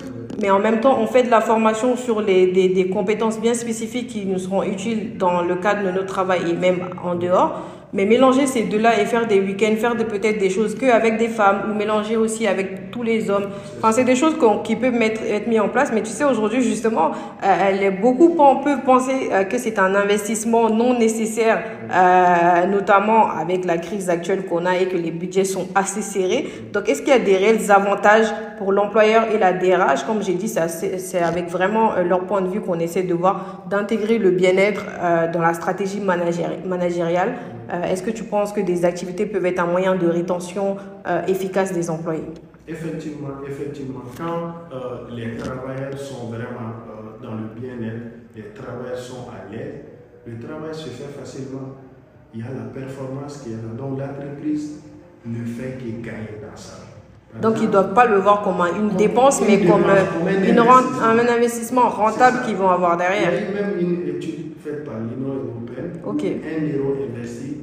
mais 0.43 0.51
en 0.51 0.59
même 0.59 0.81
temps, 0.81 0.99
on 1.01 1.07
fait 1.07 1.23
de 1.23 1.31
la 1.31 1.41
formation 1.41 1.97
sur 1.97 2.21
les, 2.21 2.49
des, 2.53 2.69
des 2.69 2.88
compétences 2.88 3.41
bien 3.41 3.55
spécifiques 3.55 4.09
qui 4.09 4.27
nous 4.27 4.38
seront 4.38 4.62
utiles 4.62 5.17
dans 5.17 5.43
le 5.43 5.57
cadre 5.57 5.85
de 5.85 5.91
notre 5.91 6.07
travail 6.07 6.51
et 6.51 6.55
même 6.55 6.81
en 7.03 7.15
dehors. 7.15 7.62
Mais 7.95 8.07
mélanger 8.07 8.47
ces 8.47 8.63
deux-là 8.63 8.99
et 8.99 9.05
faire 9.05 9.27
des 9.27 9.39
week-ends, 9.39 9.77
faire 9.77 9.95
peut-être 9.95 10.39
des 10.39 10.49
choses 10.49 10.75
qu'avec 10.75 11.19
des 11.19 11.29
femmes 11.29 11.71
ou 11.71 11.75
mélanger 11.75 12.17
aussi 12.17 12.47
avec 12.47 12.91
tous 12.91 13.03
les 13.03 13.29
hommes. 13.29 13.49
Enfin, 13.77 13.93
c'est 13.93 14.05
des 14.05 14.17
choses 14.17 14.35
qui 14.65 14.77
peuvent 14.77 15.01
être 15.03 15.47
mises 15.47 15.61
en 15.61 15.69
place. 15.69 15.91
Mais 15.93 16.03
tu 16.03 16.11
sais, 16.11 16.25
aujourd'hui, 16.25 16.63
justement, 16.63 17.11
euh, 17.45 17.91
beaucoup 18.01 18.35
peuvent 18.65 18.83
penser 18.87 19.29
euh, 19.31 19.45
que 19.45 19.59
c'est 19.59 19.79
un 19.79 19.95
investissement 19.95 20.71
non 20.71 20.99
nécessaire, 20.99 21.63
euh, 21.93 22.67
notamment 22.67 23.29
avec 23.31 23.67
la 23.67 23.77
crise 23.77 24.09
actuelle 24.09 24.47
qu'on 24.47 24.65
a 24.65 24.79
et 24.79 24.87
que 24.87 24.97
les 24.97 25.11
budgets 25.11 25.45
sont 25.45 25.69
assez 25.75 26.01
serrés. 26.01 26.49
Donc, 26.73 26.89
est-ce 26.89 27.03
qu'il 27.03 27.11
y 27.11 27.17
a 27.17 27.19
des 27.19 27.37
réels 27.37 27.71
avantages 27.71 28.33
pour 28.57 28.73
l'employeur 28.73 29.27
et 29.35 29.39
la 29.39 29.53
DRH 29.53 30.05
Comme 30.07 30.23
j'ai 30.23 30.35
dit, 30.35 30.49
c'est 30.49 31.19
avec 31.19 31.51
vraiment 31.51 31.93
leur 32.03 32.21
point 32.21 32.41
de 32.41 32.49
vue 32.49 32.63
qu'on 32.63 32.79
essaie 32.79 33.03
de 33.03 33.13
voir, 33.13 33.65
d'intégrer 33.69 34.17
le 34.17 34.31
bien-être 34.31 34.85
dans 35.33 35.41
la 35.41 35.53
stratégie 35.53 36.01
managériale. 36.01 37.35
Euh, 37.73 37.85
est-ce 37.85 38.03
que 38.03 38.11
tu 38.11 38.25
penses 38.25 38.53
que 38.53 38.61
des 38.61 38.85
activités 38.85 39.25
peuvent 39.25 39.47
être 39.47 39.61
un 39.61 39.67
moyen 39.67 39.97
de 39.97 40.07
rétention 40.07 40.77
euh, 41.07 41.25
efficace 41.27 41.73
des 41.73 41.89
employés? 41.89 42.29
Effectivement, 42.69 43.29
effectivement. 43.49 44.03
Quand 44.17 44.77
euh, 44.77 45.09
les 45.11 45.37
travailleurs 45.37 45.99
sont 45.99 46.27
vraiment 46.29 46.75
dans 47.23 47.35
le 47.35 47.49
bien-être, 47.59 48.03
les 48.37 48.53
travailleurs 48.55 48.99
sont 48.99 49.29
à 49.31 49.51
l'aise, 49.51 49.81
le 50.27 50.39
travail 50.39 50.75
se 50.75 50.91
fait 50.91 51.19
facilement. 51.19 51.77
Il 52.35 52.41
y 52.41 52.43
a 52.43 52.47
la 52.47 52.71
performance 52.73 53.39
qui 53.39 53.53
est 53.53 53.57
là. 53.57 53.73
Donc 53.77 53.99
l'entreprise 53.99 54.81
ne 55.25 55.45
fait 55.45 55.79
que 55.79 56.05
gagner 56.05 56.41
dans 56.43 56.57
ça. 56.57 56.79
Donc, 57.41 57.55
ils 57.61 57.67
ne 57.67 57.73
doivent 57.73 57.95
pas 57.95 58.05
le 58.05 58.19
voir 58.19 58.43
comme 58.43 58.61
une 58.77 58.95
dépense, 58.95 59.41
mais 59.41 59.59
comme, 59.65 59.85
une 60.29 60.59
un, 60.59 61.19
investissement 61.19 61.89
rentable 61.89 62.43
qu'ils 62.45 62.57
vont 62.57 62.69
avoir 62.69 62.99
derrière. 62.99 63.31
Il 63.33 63.57
y 63.57 63.59
a 63.59 63.63
même 63.63 63.81
une 63.81 64.17
étude 64.17 64.53
faite 64.63 64.85
par 64.85 64.97
l'Union 64.97 65.33
européenne. 65.33 65.93
Ok. 66.05 66.25
Un 66.25 66.79
euro 66.79 66.97
investi 67.09 67.62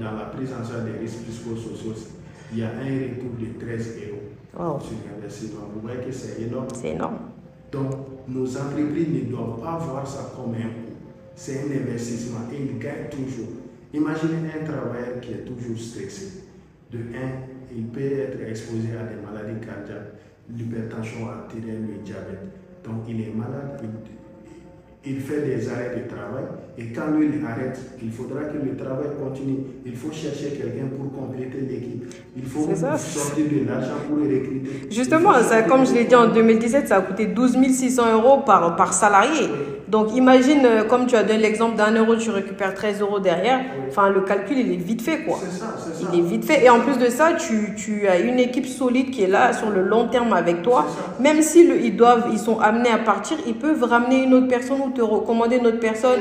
dans 0.00 0.12
la 0.12 0.26
prise 0.26 0.50
en 0.52 0.66
charge 0.66 0.84
des 0.84 0.98
risques 0.98 1.24
psychosociaux, 1.28 1.94
il 2.52 2.58
y 2.58 2.62
a 2.62 2.68
un 2.68 2.72
retour 2.72 3.32
de 3.38 3.64
13 3.64 3.96
euros 4.06 4.80
sur 4.80 4.96
l'investissement. 5.10 5.68
Vous 5.74 5.80
voyez 5.80 6.00
que 6.00 6.12
c'est 6.12 6.42
énorme. 6.42 6.68
C'est 6.74 6.90
énorme. 6.90 7.18
Donc, 7.72 7.92
nos 8.28 8.46
entreprises 8.56 9.08
ne 9.08 9.30
doivent 9.30 9.60
pas 9.60 9.78
voir 9.78 10.06
ça 10.06 10.32
comme 10.36 10.54
un 10.54 10.68
coût. 10.68 10.94
C'est 11.34 11.60
un 11.60 11.82
investissement 11.82 12.40
et 12.52 12.62
ils 12.62 12.78
gagnent 12.78 13.08
toujours. 13.10 13.48
Imaginez 13.92 14.50
un 14.60 14.64
travailleur 14.64 15.20
qui 15.20 15.32
est 15.32 15.44
toujours 15.44 15.78
stressé. 15.78 16.44
De 16.92 16.98
un, 16.98 17.74
il 17.74 17.86
peut 17.86 18.00
être 18.00 18.40
exposé 18.48 18.90
à 18.96 19.04
des 19.04 19.20
maladies 19.20 19.64
cardiaques, 19.64 20.14
l'hypertension 20.56 21.28
artérielle, 21.28 21.86
le 21.88 22.04
diabète. 22.04 22.46
Donc, 22.84 23.02
il 23.08 23.20
est 23.20 23.34
malade, 23.34 23.80
il 23.82 23.88
fait 25.20 25.42
des 25.42 25.68
arrêts 25.68 26.02
de 26.02 26.08
travail 26.08 26.44
et 26.78 26.86
quand 26.86 27.10
lui 27.16 27.26
il 27.26 27.44
arrête, 27.44 27.78
il 28.02 28.10
faudra 28.10 28.44
que 28.44 28.56
le 28.56 28.74
travail 28.76 29.08
continue. 29.22 29.58
Il 29.84 29.94
faut 29.94 30.10
chercher 30.10 30.50
quelqu'un 30.50 30.86
pour 30.96 31.12
compléter 31.12 31.60
l'équipe. 31.60 32.04
Il 32.36 32.44
faut 32.44 32.68
sortir 32.74 33.44
de 33.44 33.66
l'argent 33.68 33.96
pour 34.08 34.16
le 34.16 34.24
recruter. 34.24 34.88
Justement, 34.90 35.34
ça, 35.42 35.62
comme 35.62 35.86
je 35.86 35.92
l'ai 35.92 36.04
dit 36.04 36.14
en 36.14 36.32
2017, 36.32 36.88
ça 36.88 36.96
a 36.96 37.00
coûté 37.02 37.26
12 37.26 37.56
600 37.70 38.12
euros 38.14 38.42
par, 38.44 38.76
par 38.76 38.92
salarié. 38.92 39.48
Donc 39.94 40.12
imagine, 40.16 40.66
euh, 40.66 40.82
comme 40.82 41.06
tu 41.06 41.14
as 41.14 41.22
donné 41.22 41.38
l'exemple 41.38 41.76
d'un 41.76 41.92
euro, 41.92 42.16
tu 42.16 42.30
récupères 42.30 42.74
13 42.74 43.00
euros 43.00 43.20
derrière. 43.20 43.60
Enfin, 43.88 44.08
le 44.08 44.22
calcul, 44.22 44.58
il 44.58 44.72
est 44.72 44.76
vite 44.76 45.00
fait, 45.00 45.18
quoi. 45.18 45.36
Ça, 45.36 45.66
il 46.12 46.18
est 46.18 46.22
vite 46.22 46.44
fait. 46.44 46.64
Et 46.64 46.68
en 46.68 46.80
plus 46.80 46.98
de 46.98 47.08
ça, 47.08 47.34
tu, 47.34 47.76
tu, 47.76 48.08
as 48.08 48.18
une 48.18 48.40
équipe 48.40 48.66
solide 48.66 49.12
qui 49.12 49.22
est 49.22 49.28
là 49.28 49.52
sur 49.52 49.70
le 49.70 49.82
long 49.82 50.08
terme 50.08 50.32
avec 50.32 50.62
toi. 50.62 50.84
Même 51.20 51.42
s'ils 51.42 51.70
ils 51.84 51.96
doivent, 51.96 52.26
ils 52.32 52.40
sont 52.40 52.58
amenés 52.58 52.90
à 52.90 52.98
partir, 52.98 53.36
ils 53.46 53.54
peuvent 53.54 53.84
ramener 53.84 54.24
une 54.24 54.34
autre 54.34 54.48
personne 54.48 54.78
ou 54.84 54.90
te 54.90 55.00
recommander 55.00 55.58
une 55.58 55.68
autre 55.68 55.78
personne. 55.78 56.18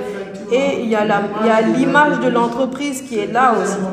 Et 0.51 0.83
il 0.83 0.89
y 0.89 0.95
a 0.95 1.61
l'image 1.75 2.19
de 2.19 2.29
l'entreprise 2.29 3.01
qui 3.01 3.17
est 3.17 3.33
là 3.33 3.55
aussi. 3.59 3.79
Dans, 3.79 3.87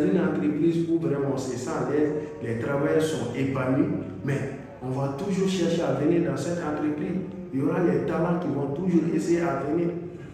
une 0.00 0.18
entreprise 0.18 0.88
où 0.90 0.98
vraiment 0.98 1.36
c'est 1.36 1.58
ça, 1.58 1.72
les, 1.92 2.48
les 2.48 2.58
travailleurs 2.58 3.02
sont 3.02 3.34
épanouis, 3.36 3.84
mais 4.24 4.61
on 4.84 4.90
va 4.90 5.14
toujours 5.16 5.48
chercher 5.48 5.82
à 5.82 5.92
venir 5.92 6.30
dans 6.30 6.36
cette 6.36 6.58
entreprise. 6.58 7.20
Il 7.52 7.60
y 7.60 7.62
aura 7.62 7.80
les 7.80 8.00
talents 8.06 8.38
qui 8.40 8.48
vont 8.48 8.74
toujours 8.74 9.02
essayer 9.14 9.42
à 9.42 9.62
venir. 9.68 9.88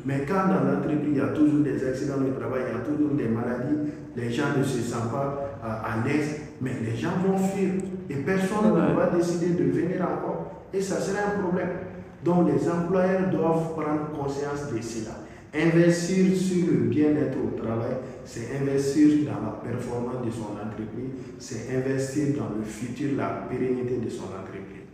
Mais 0.07 0.25
quand 0.27 0.49
dans 0.49 0.65
l'entreprise, 0.65 1.09
il 1.11 1.17
y 1.17 1.21
a 1.21 1.29
toujours 1.29 1.63
des 1.63 1.87
accidents 1.87 2.19
de 2.19 2.33
travail, 2.39 2.63
il 2.69 2.79
y 2.79 2.81
a 2.81 2.85
toujours 2.85 3.15
des 3.15 3.29
maladies, 3.29 3.91
les 4.17 4.31
gens 4.31 4.57
ne 4.57 4.63
se 4.63 4.81
sentent 4.81 5.11
pas 5.11 5.59
à, 5.63 6.07
l'aise, 6.07 6.41
mais 6.61 6.73
les 6.83 6.97
gens 6.97 7.11
vont 7.27 7.37
fuir. 7.37 7.73
Et 8.09 8.15
personne 8.17 8.73
ne 8.73 8.95
va 8.95 9.11
décider 9.15 9.49
de 9.49 9.71
venir 9.71 10.01
encore. 10.03 10.65
Et 10.73 10.81
ça 10.81 11.01
sera 11.01 11.19
un 11.35 11.43
problème. 11.43 11.69
Donc 12.25 12.49
les 12.49 12.69
employeurs 12.69 13.31
doivent 13.31 13.75
prendre 13.75 14.11
conscience 14.17 14.73
de 14.73 14.81
cela. 14.81 15.15
Investir 15.55 16.37
sur 16.37 16.67
le 16.67 16.89
bien-être 16.89 17.39
au 17.39 17.59
travail, 17.59 17.97
c'est 18.25 18.49
investir 18.61 19.25
dans 19.25 19.41
la 19.47 19.71
performance 19.71 20.27
de 20.27 20.31
son 20.31 20.53
entreprise, 20.53 21.11
c'est 21.39 21.75
investir 21.75 22.37
dans 22.37 22.55
le 22.55 22.63
futur, 22.65 23.17
la 23.17 23.47
pérennité 23.49 23.97
de 23.97 24.11
son 24.11 24.25
entreprise. 24.25 24.85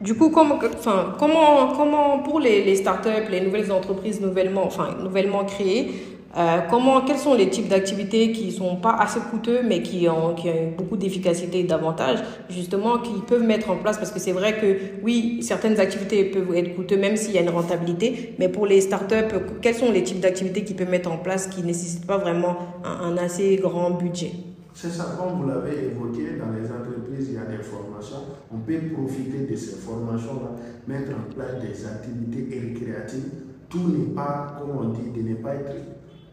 Du 0.00 0.14
coup, 0.14 0.30
enfin, 0.34 1.14
comment, 1.18 1.74
comment 1.74 2.18
pour 2.18 2.38
les, 2.38 2.62
les 2.64 2.76
startups, 2.76 3.30
les 3.30 3.40
nouvelles 3.40 3.72
entreprises 3.72 4.20
nouvellement, 4.20 4.66
enfin, 4.66 4.96
nouvellement 5.02 5.44
créées, 5.44 5.92
euh, 6.36 6.60
comment, 6.68 7.02
quels 7.02 7.18
sont 7.18 7.34
les 7.34 7.48
types 7.48 7.68
d'activités 7.68 8.32
qui 8.32 8.50
sont 8.50 8.76
pas 8.76 8.96
assez 8.98 9.20
coûteux 9.30 9.60
mais 9.64 9.82
qui 9.82 10.08
ont, 10.08 10.34
qui 10.34 10.48
ont 10.48 10.72
beaucoup 10.76 10.96
d'efficacité 10.96 11.60
et 11.60 11.64
d'avantages 11.64 12.18
justement 12.50 12.98
qu'ils 12.98 13.22
peuvent 13.22 13.44
mettre 13.44 13.70
en 13.70 13.76
place? 13.76 13.98
Parce 13.98 14.10
que 14.10 14.18
c'est 14.18 14.32
vrai 14.32 14.58
que 14.58 15.02
oui 15.04 15.38
certaines 15.42 15.78
activités 15.78 16.24
peuvent 16.24 16.54
être 16.56 16.74
coûteuses 16.74 16.98
même 16.98 17.16
s'il 17.16 17.34
y 17.34 17.38
a 17.38 17.42
une 17.42 17.50
rentabilité 17.50 18.34
mais 18.38 18.48
pour 18.48 18.66
les 18.66 18.80
startups 18.80 19.34
quels 19.62 19.74
sont 19.76 19.92
les 19.92 20.02
types 20.02 20.20
d'activités 20.20 20.64
qu'ils 20.64 20.76
peuvent 20.76 20.90
mettre 20.90 21.10
en 21.10 21.18
place 21.18 21.46
qui 21.46 21.62
nécessitent 21.62 22.06
pas 22.06 22.18
vraiment 22.18 22.56
un, 22.84 23.12
un 23.12 23.16
assez 23.16 23.56
grand 23.56 23.90
budget? 23.90 24.32
C'est 24.76 24.90
ça, 24.90 25.16
comme 25.16 25.40
vous 25.40 25.48
l'avez 25.48 25.84
évoqué, 25.86 26.36
dans 26.36 26.50
les 26.50 26.66
entreprises, 26.66 27.28
il 27.28 27.34
y 27.34 27.38
a 27.38 27.44
des 27.44 27.62
formations. 27.62 28.24
On 28.52 28.58
peut 28.58 28.80
profiter 28.92 29.46
de 29.48 29.54
ces 29.54 29.76
formations-là, 29.76 30.50
mettre 30.88 31.12
en 31.12 31.32
place 31.32 31.62
des 31.62 31.86
activités 31.86 32.58
récréatives. 32.58 33.30
Tout 33.68 33.86
n'est 33.88 34.12
pas, 34.12 34.56
comme 34.58 34.76
on 34.76 34.88
dit, 34.88 35.10
de 35.16 35.28
ne 35.28 35.36
pas 35.36 35.54
être 35.54 35.76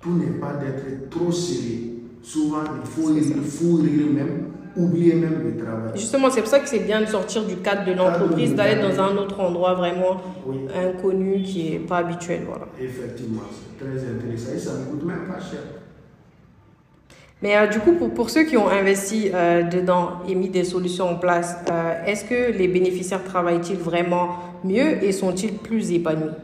tout 0.01 0.15
n'est 0.17 0.39
pas 0.39 0.53
d'être 0.53 1.09
trop 1.09 1.31
sérieux. 1.31 1.91
Souvent, 2.23 2.59
il 2.83 2.89
faut, 2.89 3.15
il 3.15 3.43
faut 3.43 3.75
rire 3.75 4.07
même, 4.13 4.51
oublier 4.75 5.15
même 5.15 5.43
le 5.43 5.63
travail. 5.63 5.91
Justement, 5.95 6.29
c'est 6.29 6.41
pour 6.41 6.49
ça 6.49 6.59
que 6.59 6.69
c'est 6.69 6.79
bien 6.79 7.01
de 7.01 7.07
sortir 7.07 7.43
du 7.43 7.57
cadre 7.57 7.85
de 7.85 7.93
l'entreprise, 7.93 8.53
d'aller 8.53 8.81
dans 8.81 8.99
un 8.99 9.17
autre 9.17 9.39
endroit 9.39 9.73
vraiment 9.73 10.21
inconnu 10.75 11.41
qui 11.41 11.71
n'est 11.71 11.79
pas 11.79 11.99
habituel. 11.99 12.43
Voilà. 12.47 12.67
Effectivement, 12.79 13.41
c'est 13.51 13.83
très 13.83 13.97
intéressant 13.97 14.51
et 14.55 14.59
ça 14.59 14.79
ne 14.79 14.85
coûte 14.85 15.03
même 15.03 15.27
pas 15.27 15.39
cher. 15.39 15.61
Mais 17.41 17.57
euh, 17.57 17.67
du 17.67 17.79
coup, 17.79 17.93
pour, 17.93 18.13
pour, 18.13 18.29
ceux 18.29 18.43
qui 18.43 18.55
ont 18.55 18.69
investi 18.69 19.31
euh, 19.33 19.63
dedans 19.63 20.19
et 20.29 20.35
mis 20.35 20.49
des 20.49 20.63
solutions 20.63 21.09
en 21.09 21.15
place, 21.15 21.57
euh, 21.71 22.05
est-ce 22.05 22.23
que 22.25 22.55
les 22.55 22.67
bénéficiaires 22.67 23.23
travaillent-ils 23.23 23.77
vraiment 23.77 24.37
mieux 24.63 25.03
et 25.03 25.11
sont-ils 25.11 25.53
plus 25.53 25.91
épanouis? 25.91 26.35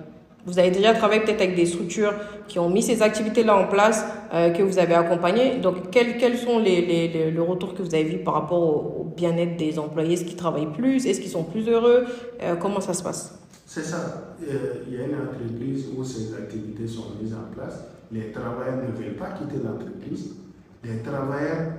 Vous 0.48 0.60
avez 0.60 0.72
déjà 0.72 0.94
travaillé 0.94 1.22
peut-être 1.22 1.42
avec 1.42 1.56
des 1.56 1.66
structures 1.66 2.14
qui 2.48 2.58
ont 2.58 2.70
mis 2.70 2.82
ces 2.82 3.02
activités-là 3.02 3.58
en 3.58 3.68
place, 3.68 4.06
euh, 4.34 4.50
que 4.52 4.64
vous 4.64 4.80
avez 4.80 4.94
accompagnées. 4.94 5.58
Donc, 5.58 5.90
quels, 5.92 6.18
quels 6.18 6.38
sont 6.38 6.58
les, 6.58 6.86
les, 6.86 7.32
le 7.32 7.42
retour 7.42 7.76
que 7.76 7.84
vous 7.84 7.94
avez 7.94 8.06
vu 8.06 8.18
par 8.20 8.34
rapport 8.34 8.62
au, 8.62 9.14
bien-être 9.16 9.58
des 9.58 9.78
employés? 9.78 10.14
Est-ce 10.14 10.24
qu'ils 10.24 10.38
travaillent 10.38 10.72
plus? 10.72 11.06
Est-ce 11.06 11.20
qu'ils 11.20 11.30
sont 11.32 11.44
plus 11.44 11.68
heureux? 11.68 12.06
Euh, 12.42 12.56
Comment 12.56 12.80
ça 12.80 12.94
se 12.94 13.04
passe? 13.04 13.38
C'est 13.66 13.84
ça. 13.84 14.36
Euh, 14.42 14.86
il 14.88 14.94
y 14.94 15.02
a 15.02 15.06
une 15.06 15.16
entreprise 15.16 15.88
où 15.96 16.02
ces 16.04 16.34
activités 16.34 16.88
sont 16.88 17.08
mises 17.22 17.34
en 17.34 17.54
place. 17.54 17.84
Les 18.10 18.32
travailleurs 18.32 18.78
ne 18.78 18.98
veulent 18.98 19.18
pas 19.18 19.32
quitter 19.32 19.62
l'entreprise. 19.62 20.36
Les 20.84 21.00
travailleurs 21.00 21.74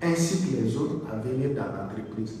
incitent 0.00 0.62
les 0.62 0.74
autres 0.78 1.02
à 1.12 1.16
venir 1.16 1.50
dans 1.50 1.66
l'entreprise. 1.76 2.38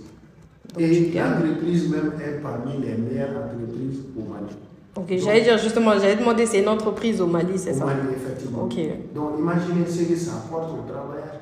Et 0.78 1.12
l'entreprise 1.12 1.90
même 1.90 2.12
est 2.24 2.40
parmi 2.40 2.80
les 2.80 2.94
meilleures 2.94 3.36
entreprises 3.36 4.00
au 4.16 4.32
Mali. 4.32 4.54
Ok, 4.96 5.12
j'allais 5.18 5.42
dire 5.42 5.58
justement, 5.58 5.92
j'allais 5.98 6.16
demander, 6.16 6.46
c'est 6.46 6.60
une 6.62 6.68
entreprise 6.68 7.20
au 7.20 7.26
Mali, 7.26 7.58
c'est 7.58 7.74
ça 7.74 7.84
Au 7.84 7.86
Mali, 7.86 8.00
effectivement. 8.16 8.62
Ok. 8.64 8.76
Donc 9.14 9.30
imaginez 9.38 9.86
ce 9.86 10.02
que 10.04 10.16
ça 10.16 10.32
apporte 10.36 10.70
aux 10.70 10.90
travailleurs. 10.90 11.40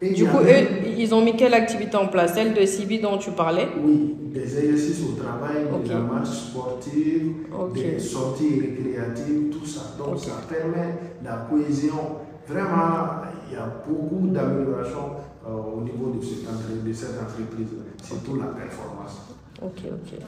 du 0.00 0.24
coup, 0.26 0.38
eux, 0.38 0.92
ils 0.96 1.12
ont 1.14 1.20
mis 1.24 1.36
quelle 1.36 1.54
activité 1.54 1.96
en 1.96 2.06
place? 2.06 2.34
Celle 2.34 2.54
de 2.54 2.64
CIBI 2.64 3.00
dont 3.00 3.18
tu 3.18 3.32
parlais? 3.32 3.68
Oui, 3.84 4.14
des 4.32 4.58
exercices 4.58 5.02
au 5.04 5.20
travail, 5.20 5.64
de 5.84 5.88
la 5.88 5.98
marche 5.98 6.28
sportive, 6.28 7.32
des 7.74 7.98
sorties 7.98 8.60
récréatives, 8.60 9.50
tout 9.50 9.66
ça. 9.66 9.94
Donc 9.98 10.18
ça 10.18 10.42
permet 10.48 10.94
la 11.24 11.46
cohésion. 11.50 12.18
Vraiment, 12.46 13.22
il 13.48 13.54
y 13.54 13.56
a 13.56 13.66
beaucoup 13.88 14.26
d'améliorations 14.28 15.16
euh, 15.46 15.76
au 15.76 15.80
niveau 15.80 16.10
de 16.10 16.22
cette, 16.24 16.84
de 16.84 16.92
cette 16.92 17.20
entreprise, 17.20 17.68
surtout 18.02 18.36
la 18.36 18.46
performance. 18.48 19.33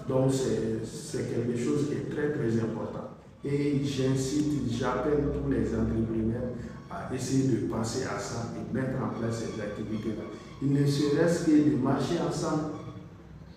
Donc 0.09 0.31
c'est 0.33 1.31
quelque 1.31 1.59
chose 1.59 1.89
qui 1.89 1.95
est 1.95 2.11
très 2.11 2.33
très 2.33 2.61
important. 2.61 3.11
Et 3.45 3.81
j'incite, 3.85 4.71
j'appelle 4.71 5.29
tous 5.33 5.51
les 5.51 5.67
entrepreneurs 5.69 6.51
à 6.91 7.15
essayer 7.15 7.49
de 7.49 7.67
passer 7.67 8.05
à 8.05 8.19
ça 8.19 8.53
et 8.57 8.75
mettre 8.75 8.97
en 9.03 9.19
place 9.19 9.45
ces 9.45 9.61
activités-là. 9.61 10.25
Il 10.63 10.73
ne 10.73 10.87
serait-ce 10.87 11.45
que 11.47 11.71
de 11.71 11.77
marcher 11.77 12.17
ensemble, 12.27 12.63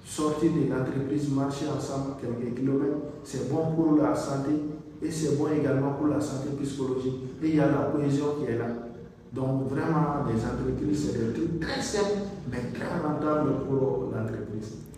sortir 0.05 0.51
de 0.51 0.69
l'entreprise, 0.69 1.31
marcher 1.31 1.65
ensemble 1.67 2.15
quelques 2.21 2.55
kilomètres, 2.57 2.97
c'est 3.23 3.49
bon 3.49 3.71
pour 3.75 3.97
la 4.01 4.15
santé 4.15 4.51
et 5.01 5.09
c'est 5.09 5.37
bon 5.37 5.47
également 5.47 5.93
pour 5.93 6.07
la 6.07 6.19
santé 6.19 6.49
psychologique. 6.61 7.15
Et 7.41 7.49
il 7.49 7.55
y 7.55 7.59
a 7.59 7.67
la 7.67 7.89
cohésion 7.93 8.35
qui 8.39 8.51
est 8.51 8.57
là. 8.57 8.67
Donc 9.31 9.69
vraiment, 9.69 10.25
les 10.27 10.41
entreprises, 10.43 11.11
c'est 11.11 11.17
des 11.19 11.33
trucs 11.33 11.59
très 11.59 11.81
simples, 11.81 12.19
mais 12.51 12.71
très 12.73 12.97
rentables 12.99 13.65
pour 13.67 14.11
l'entreprise. 14.13 14.88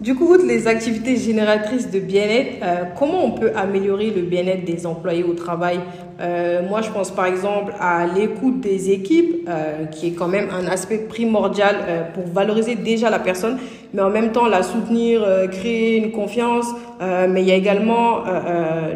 Du 0.00 0.14
coup, 0.14 0.32
outre 0.32 0.46
les 0.46 0.68
activités 0.68 1.16
génératrices 1.16 1.90
de 1.90 1.98
bien-être, 1.98 2.62
euh, 2.62 2.84
comment 2.96 3.24
on 3.24 3.32
peut 3.32 3.50
améliorer 3.56 4.10
le 4.10 4.22
bien-être 4.22 4.64
des 4.64 4.86
employés 4.86 5.24
au 5.24 5.32
travail? 5.32 5.80
Euh, 6.20 6.62
Moi, 6.68 6.82
je 6.82 6.90
pense 6.90 7.10
par 7.10 7.26
exemple 7.26 7.72
à 7.80 8.06
l'écoute 8.06 8.60
des 8.60 8.92
équipes, 8.92 9.48
euh, 9.48 9.86
qui 9.86 10.06
est 10.06 10.10
quand 10.12 10.28
même 10.28 10.50
un 10.52 10.66
aspect 10.68 10.98
primordial 10.98 11.74
euh, 11.88 12.02
pour 12.14 12.26
valoriser 12.32 12.76
déjà 12.76 13.10
la 13.10 13.18
personne, 13.18 13.58
mais 13.92 14.00
en 14.00 14.10
même 14.10 14.30
temps 14.30 14.46
la 14.46 14.62
soutenir, 14.62 15.24
euh, 15.24 15.48
créer 15.48 15.96
une 15.96 16.12
confiance. 16.12 16.66
Euh, 17.02 17.26
mais 17.28 17.42
il 17.42 17.48
y 17.48 17.52
a 17.52 17.56
également 17.56 18.18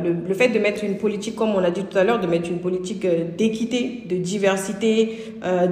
le, 0.05 0.15
le, 0.29 0.35
fait 0.35 0.49
de 0.49 0.59
mettre 0.61 0.85
une 0.85 0.99
politique, 0.99 1.35
comme 1.35 1.51
on 1.51 1.65
a 1.65 1.71
dit 1.73 1.83
tout 1.83 1.99
à 1.99 2.05
l'heure, 2.05 2.21
de 2.21 2.29
mettre 2.29 2.49
une 2.49 2.59
politique 2.59 3.05
d'équité, 3.37 4.05
de 4.09 4.17
diversité, 4.17 5.19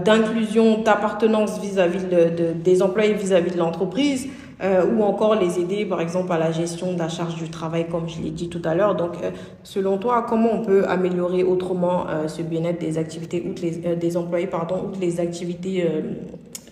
d'inclusion, 0.04 0.82
d'appartenance 0.82 1.60
vis-à-vis 1.60 2.04
de, 2.04 2.16
de, 2.36 2.52
des 2.52 2.82
employés 2.82 3.14
vis-à-vis 3.14 3.50
-vis 3.50 3.54
de 3.54 3.58
l'entreprise 3.58 4.28
euh, 4.62 4.84
ou 4.84 5.02
encore 5.02 5.36
les 5.36 5.58
aider 5.58 5.86
par 5.86 6.02
exemple 6.02 6.30
à 6.32 6.38
la 6.38 6.52
gestion 6.52 6.92
de 6.92 6.98
la 6.98 7.08
charge 7.08 7.36
du 7.36 7.48
travail 7.48 7.88
comme 7.88 8.06
je 8.10 8.20
l'ai 8.20 8.30
dit 8.30 8.50
tout 8.50 8.60
à 8.64 8.74
l'heure. 8.74 8.94
Donc 8.94 9.12
euh, 9.22 9.30
selon 9.62 9.96
toi, 9.96 10.26
comment 10.28 10.52
on 10.52 10.62
peut 10.62 10.84
améliorer 10.86 11.44
autrement 11.44 12.06
euh, 12.08 12.28
ce 12.28 12.42
bien-être 12.42 12.78
des 12.78 12.98
activités 12.98 13.42
outre 13.48 13.62
les, 13.62 13.96
des 13.96 14.16
employés 14.18 14.46
pardon, 14.46 14.84
outre 14.86 15.00
les 15.00 15.18
activités 15.18 15.88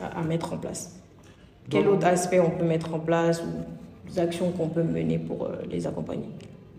à, 0.01 0.21
à, 0.21 0.23
mettre 0.23 0.53
en 0.53 0.59
place? 0.59 1.01
Quel 1.71 1.85
Donc, 1.85 1.95
autre 1.95 2.07
aspect 2.09 2.41
on 2.41 2.51
peut 2.51 2.67
mettre 2.67 2.93
en 2.93 2.99
place 2.99 3.43
ou 3.43 4.11
des 4.13 4.19
actions 4.19 4.51
qu'on 4.51 4.69
peut 4.69 4.83
mener 4.83 5.19
pour 5.19 5.49
les 5.71 5.87
accompagner? 5.87 6.29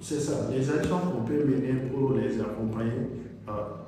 C'est 0.02 0.20
ça, 0.20 0.34
les 0.52 0.70
actions 0.70 1.00
qu'on 1.00 1.24
peut 1.24 1.44
mener 1.44 1.74
pour 1.92 2.14
les 2.14 2.40
accompagner, 2.40 3.10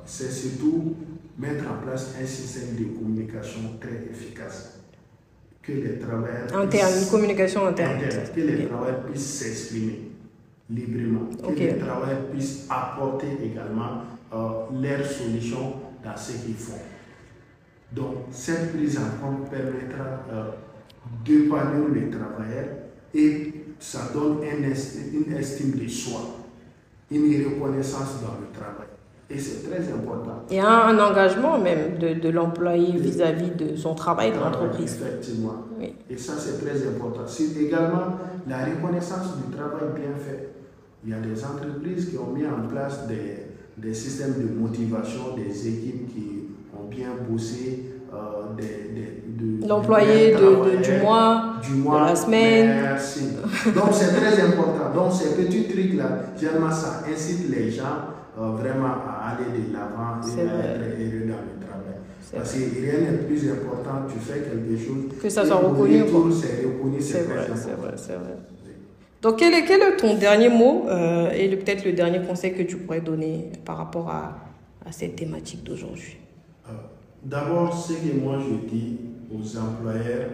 c'est 0.06 0.32
surtout 0.32 0.96
mettre 1.38 1.66
en 1.66 1.86
place 1.86 2.16
un 2.20 2.26
système 2.26 2.76
de 2.78 2.98
communication 2.98 3.62
très 3.80 4.10
efficace 4.12 4.81
que 5.62 5.72
les 5.72 6.00
travailleurs 6.00 6.56
interne, 6.56 6.70
puissent, 6.70 7.04
une 7.04 7.10
communication 7.10 7.68
interne, 7.68 7.98
interne 7.98 8.28
que 8.36 8.42
les 8.42 8.56
okay. 8.56 8.66
travailleurs 8.68 9.04
puissent 9.04 9.34
s'exprimer 9.40 10.12
librement, 10.70 11.30
que 11.42 11.46
okay. 11.46 11.74
les 11.74 11.78
travailleurs 11.78 12.26
puissent 12.32 12.66
apporter 12.70 13.28
également 13.44 14.04
euh, 14.34 14.82
leurs 14.82 15.06
solutions 15.06 15.74
dans 16.04 16.18
ce 16.18 16.32
qu'ils 16.44 16.56
font. 16.56 16.80
Donc 17.92 18.16
cette 18.32 18.74
prise 18.74 18.98
en 18.98 19.22
compte 19.22 19.50
permettra 19.50 20.24
euh, 20.32 20.52
d'épanouir 21.26 21.90
les 21.94 22.10
travailleurs 22.10 22.70
et 23.14 23.54
ça 23.80 24.10
donne 24.14 24.38
un 24.44 24.64
une 24.64 25.34
estime 25.34 25.72
de 25.72 25.88
soi, 25.88 26.22
une 27.12 27.46
reconnaissance 27.46 28.22
dans 28.22 28.40
le 28.40 28.52
travail. 28.58 28.88
Et 29.34 29.40
c'est 29.40 29.70
très 29.70 29.80
important. 29.94 30.44
Il 30.50 30.58
y 30.58 30.60
a 30.60 30.86
un 30.88 31.00
engagement 31.00 31.58
même 31.58 31.98
de, 31.98 32.14
de 32.20 32.30
l'employé 32.30 32.98
vis-à-vis 32.98 33.52
de 33.52 33.76
son 33.76 33.96
travail, 33.96 34.32
de 34.32 34.38
l'entreprise. 34.40 35.00
Effectivement. 35.02 35.56
Oui. 35.80 35.96
Et 36.10 36.18
ça, 36.18 36.34
c'est 36.38 36.64
très 36.64 36.86
important. 36.88 37.22
C'est 37.26 37.56
également 37.58 38.18
la 38.48 38.66
reconnaissance 38.66 39.38
du 39.38 39.56
travail 39.56 39.90
bien 39.96 40.14
fait. 40.18 40.50
Il 41.06 41.12
y 41.12 41.14
a 41.14 41.20
des 41.20 41.44
entreprises 41.44 42.10
qui 42.10 42.18
ont 42.18 42.32
mis 42.32 42.46
en 42.46 42.68
place 42.68 43.08
des, 43.08 43.48
des 43.78 43.94
systèmes 43.94 44.36
de 44.38 44.60
motivation, 44.60 45.36
des 45.36 45.68
équipes 45.68 46.14
qui 46.14 46.44
ont 46.78 46.88
bien 46.90 47.10
bossé, 47.30 47.86
euh, 48.14 48.54
des, 48.58 48.94
des, 48.94 49.24
de, 49.26 49.68
l'employé 49.68 50.34
de, 50.34 50.82
du 50.84 51.02
mois, 51.02 51.56
du 51.64 51.76
mois, 51.76 52.02
de 52.02 52.06
la 52.08 52.16
semaine. 52.16 52.82
Merci. 52.82 53.30
Donc 53.74 53.90
c'est 53.94 54.14
très 54.14 54.42
important. 54.42 54.94
Donc 54.94 55.14
ces 55.14 55.36
petits 55.42 55.70
trucs-là, 55.70 56.20
généralement, 56.38 56.72
ça 56.72 57.04
incite 57.10 57.50
les 57.50 57.72
gens 57.72 58.21
vraiment 58.50 58.96
à 59.08 59.30
aller 59.32 59.68
de 59.68 59.74
l'avant 59.74 60.20
et 60.26 60.42
à 60.42 60.76
être 60.76 61.00
heureux 61.00 61.28
dans 61.28 61.42
le 61.42 61.66
travail. 61.66 61.98
Parce 62.34 62.54
que 62.54 62.60
rien 62.82 63.12
n'est 63.12 63.18
plus 63.20 63.50
important, 63.52 64.08
tu 64.12 64.20
fais 64.20 64.40
quelque 64.40 64.78
chose. 64.78 65.22
Que 65.22 65.30
ça 65.30 65.46
soit 65.46 65.58
reconnu. 65.58 66.04
C'est 66.32 66.66
reconnu, 66.66 67.02
c'est 67.02 67.24
vrai, 67.24 67.48
c'est 67.56 67.72
vrai, 67.72 67.94
c'est 67.96 68.14
vrai. 68.14 68.38
Donc, 69.22 69.38
quel 69.38 69.54
est, 69.54 69.66
quel 69.66 69.82
est 69.82 69.98
ton 69.98 70.18
dernier 70.18 70.50
mot 70.50 70.86
euh, 70.88 71.30
et 71.32 71.48
peut-être 71.56 71.86
le 71.86 71.94
dernier 71.94 72.22
conseil 72.22 72.54
que 72.54 72.64
tu 72.64 72.78
pourrais 72.78 73.02
donner 73.02 73.52
par 73.66 73.78
rapport 73.78 74.10
à, 74.10 74.38
à 74.86 74.92
cette 74.92 75.16
thématique 75.16 75.64
d'aujourd'hui? 75.64 76.18
Euh, 76.68 76.72
D'abord, 77.24 77.76
ce 77.76 77.94
que 77.94 78.20
moi 78.20 78.40
je 78.40 78.68
dis 78.68 78.98
aux 79.32 79.58
employeurs. 79.58 80.30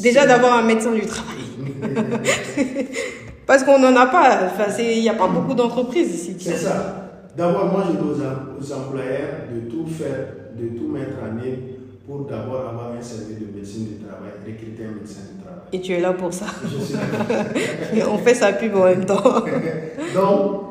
Déjà 0.00 0.26
d'avoir 0.26 0.58
un 0.58 0.62
médecin 0.62 0.92
du 0.92 1.06
travail. 1.06 1.36
Parce 3.46 3.62
qu'on 3.62 3.78
n'en 3.78 3.94
a 3.96 4.06
pas. 4.06 4.50
Il 4.78 5.00
n'y 5.00 5.08
a 5.08 5.14
pas 5.14 5.28
beaucoup 5.28 5.54
d'entreprises 5.54 6.14
ici. 6.14 6.36
C'est 6.38 6.56
ça. 6.56 7.10
D'abord, 7.36 7.66
moi, 7.66 7.84
je 7.86 7.92
dis 7.92 7.98
aux, 7.98 8.72
employeurs 8.72 9.28
de 9.54 9.70
tout 9.70 9.86
faire, 9.86 10.26
de 10.58 10.76
tout 10.76 10.88
mettre 10.88 11.16
en 11.22 11.36
œuvre 11.38 11.58
pour 12.06 12.24
d'abord 12.24 12.68
avoir 12.68 12.92
un 12.98 13.02
service 13.02 13.38
de 13.38 13.54
médecine 13.54 13.86
du 13.86 14.04
travail, 14.04 14.30
recruter 14.46 14.84
un 14.84 14.94
médecin 14.94 15.20
du 15.34 15.42
travail. 15.42 15.60
Et 15.72 15.80
tu 15.80 15.92
es 15.92 16.00
là 16.00 16.12
pour 16.14 16.32
ça. 16.32 16.46
Je 16.64 16.78
suis 16.78 16.94
là. 16.94 18.06
On 18.10 18.18
fait 18.18 18.34
sa 18.34 18.52
pub 18.52 18.74
en 18.74 18.84
même 18.84 19.04
temps. 19.04 19.22
Donc, 20.14 20.62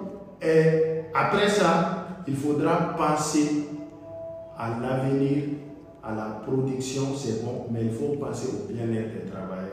après 1.14 1.48
ça, 1.48 2.08
il 2.28 2.36
faudra 2.36 2.96
passer 2.98 3.68
à 4.58 4.70
l'avenir, 4.82 5.44
à 6.04 6.14
la 6.14 6.42
production, 6.46 7.04
c'est 7.16 7.44
bon, 7.44 7.66
mais 7.72 7.84
il 7.84 7.92
faut 7.92 8.16
passer 8.16 8.48
au 8.48 8.72
bien-être 8.72 9.14
des 9.14 9.32
travailleurs. 9.32 9.65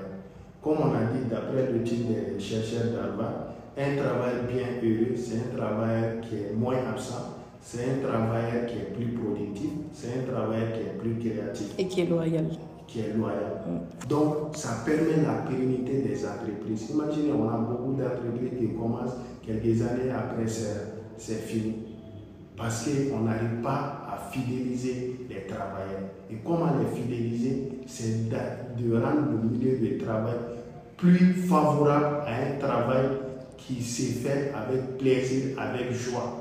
Comme 0.63 0.77
on 0.79 0.95
a 0.95 1.13
dit 1.13 1.29
d'après 1.29 1.73
le 1.73 1.83
titre 1.83 2.07
des 2.09 2.39
chercheurs 2.39 2.93
d'Alba, 2.93 3.53
un 3.77 3.97
travail 3.97 4.35
bien 4.49 4.67
heureux, 4.81 5.17
c'est 5.17 5.39
un 5.39 5.57
travail 5.57 6.21
qui 6.23 6.37
est 6.37 6.53
moins 6.55 6.77
absent, 6.89 7.35
c'est 7.61 7.81
un 7.83 8.09
travail 8.09 8.67
qui 8.69 8.77
est 8.77 8.95
plus 8.95 9.13
productif, 9.13 9.71
c'est 9.93 10.21
un 10.21 10.33
travail 10.33 10.73
qui 10.73 10.81
est 10.81 10.99
plus 10.99 11.19
créatif. 11.19 11.75
Et 11.79 11.87
qui 11.87 12.03
est 12.03 12.07
loyal. 12.07 12.47
Qui 12.87 13.01
est 13.01 13.13
loyal. 13.17 13.63
Mm. 13.67 14.09
Donc, 14.09 14.55
ça 14.55 14.85
permet 14.85 15.27
la 15.27 15.51
pérennité 15.51 16.03
des 16.03 16.25
entreprises. 16.25 16.91
Imaginez, 16.91 17.33
on 17.33 17.49
a 17.49 17.59
beaucoup 17.59 17.95
d'entreprises 17.95 18.57
qui 18.57 18.75
commencent 18.75 19.17
quelques 19.45 19.83
années 19.83 20.13
après, 20.15 20.47
c'est 20.47 21.43
fini. 21.43 21.92
Parce 22.63 22.85
qu'on 22.85 23.23
n'arrive 23.23 23.61
pas 23.61 24.07
à 24.09 24.31
fidéliser 24.31 25.17
les 25.29 25.49
travailleurs. 25.49 26.11
Et 26.31 26.37
comment 26.47 26.69
les 26.79 26.97
fidéliser? 26.97 27.73
C'est 27.89 28.29
de 28.29 28.95
rendre 28.95 29.33
le 29.33 29.49
milieu 29.51 29.79
de 29.79 30.05
travail 30.05 30.37
plus 30.97 31.35
favorable 31.49 32.19
à 32.25 32.31
un 32.31 32.59
travail 32.61 33.07
qui 33.59 33.83
s'est 33.83 34.21
fait 34.21 34.53
avec 34.55 34.97
plaisir, 34.97 35.57
avec 35.59 35.93
joie. 35.93 36.39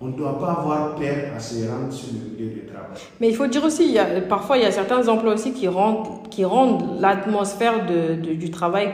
On 0.00 0.06
ne 0.06 0.12
doit 0.12 0.40
pas 0.40 0.52
avoir 0.60 0.96
peur 0.96 1.32
à 1.36 1.38
se 1.38 1.68
rendre 1.68 1.92
sur 1.92 2.14
le 2.14 2.30
milieu 2.30 2.52
du 2.52 2.66
travail. 2.66 2.98
Mais 3.20 3.28
il 3.28 3.36
faut 3.36 3.46
dire 3.46 3.62
aussi, 3.64 3.84
il 3.84 3.92
y 3.92 3.98
a, 4.00 4.20
parfois 4.22 4.56
il 4.58 4.64
y 4.64 4.66
a 4.66 4.72
certains 4.72 5.06
emplois 5.06 5.34
aussi 5.34 5.52
qui 5.52 5.68
rendent, 5.68 6.28
qui 6.30 6.44
rendent 6.44 7.00
l'atmosphère 7.00 7.86
de, 7.86 8.16
du 8.16 8.50
travail 8.50 8.88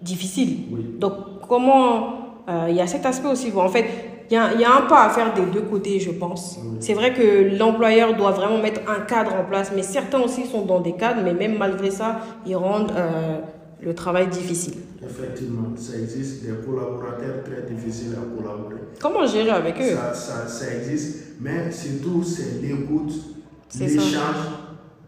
difficile. 0.00 0.98
Donc 0.98 1.12
comment, 1.46 2.42
euh, 2.48 2.68
il 2.70 2.76
y 2.76 2.80
a 2.80 2.86
cet 2.86 3.04
aspect 3.04 3.28
aussi. 3.28 3.52
en 3.54 3.68
fait, 3.68 4.13
il 4.30 4.34
y, 4.34 4.36
a, 4.36 4.54
il 4.54 4.60
y, 4.60 4.64
a, 4.64 4.76
un 4.76 4.82
pas 4.82 5.04
à 5.04 5.10
faire 5.10 5.34
des 5.34 5.46
deux 5.46 5.62
côtés, 5.62 6.00
je 6.00 6.10
pense. 6.10 6.58
C'est 6.80 6.94
vrai 6.94 7.12
que 7.12 7.56
l'employeur 7.58 8.16
doit 8.16 8.30
vraiment 8.30 8.58
mettre 8.58 8.80
un 8.88 9.00
cadre 9.00 9.34
en 9.34 9.44
place, 9.44 9.70
mais 9.74 9.82
certains 9.82 10.20
aussi 10.20 10.46
sont 10.46 10.64
dans 10.64 10.80
des 10.80 10.92
cadres, 10.92 11.20
mais 11.22 11.34
même 11.34 11.58
malgré 11.58 11.90
ça, 11.90 12.20
ils 12.46 12.56
rendent 12.56 12.92
euh, 12.92 13.38
le 13.82 13.94
travail 13.94 14.28
difficile. 14.28 14.74
Effectivement, 15.02 15.68
ça 15.76 15.98
existe 15.98 16.44
des 16.44 16.54
collaborateurs 16.64 17.44
très 17.44 17.62
difficiles 17.70 18.14
à 18.14 18.36
collaborer. 18.36 18.76
Comment 19.00 19.26
gérer 19.26 19.50
avec 19.50 19.78
eux? 19.80 19.94
Ça, 19.94 20.14
ça, 20.14 20.48
ça, 20.48 20.74
existe, 20.74 21.34
mais 21.40 21.70
surtout 21.70 22.22
c'est 22.22 22.62
l'écoute, 22.62 23.12
l'échange, 23.78 24.46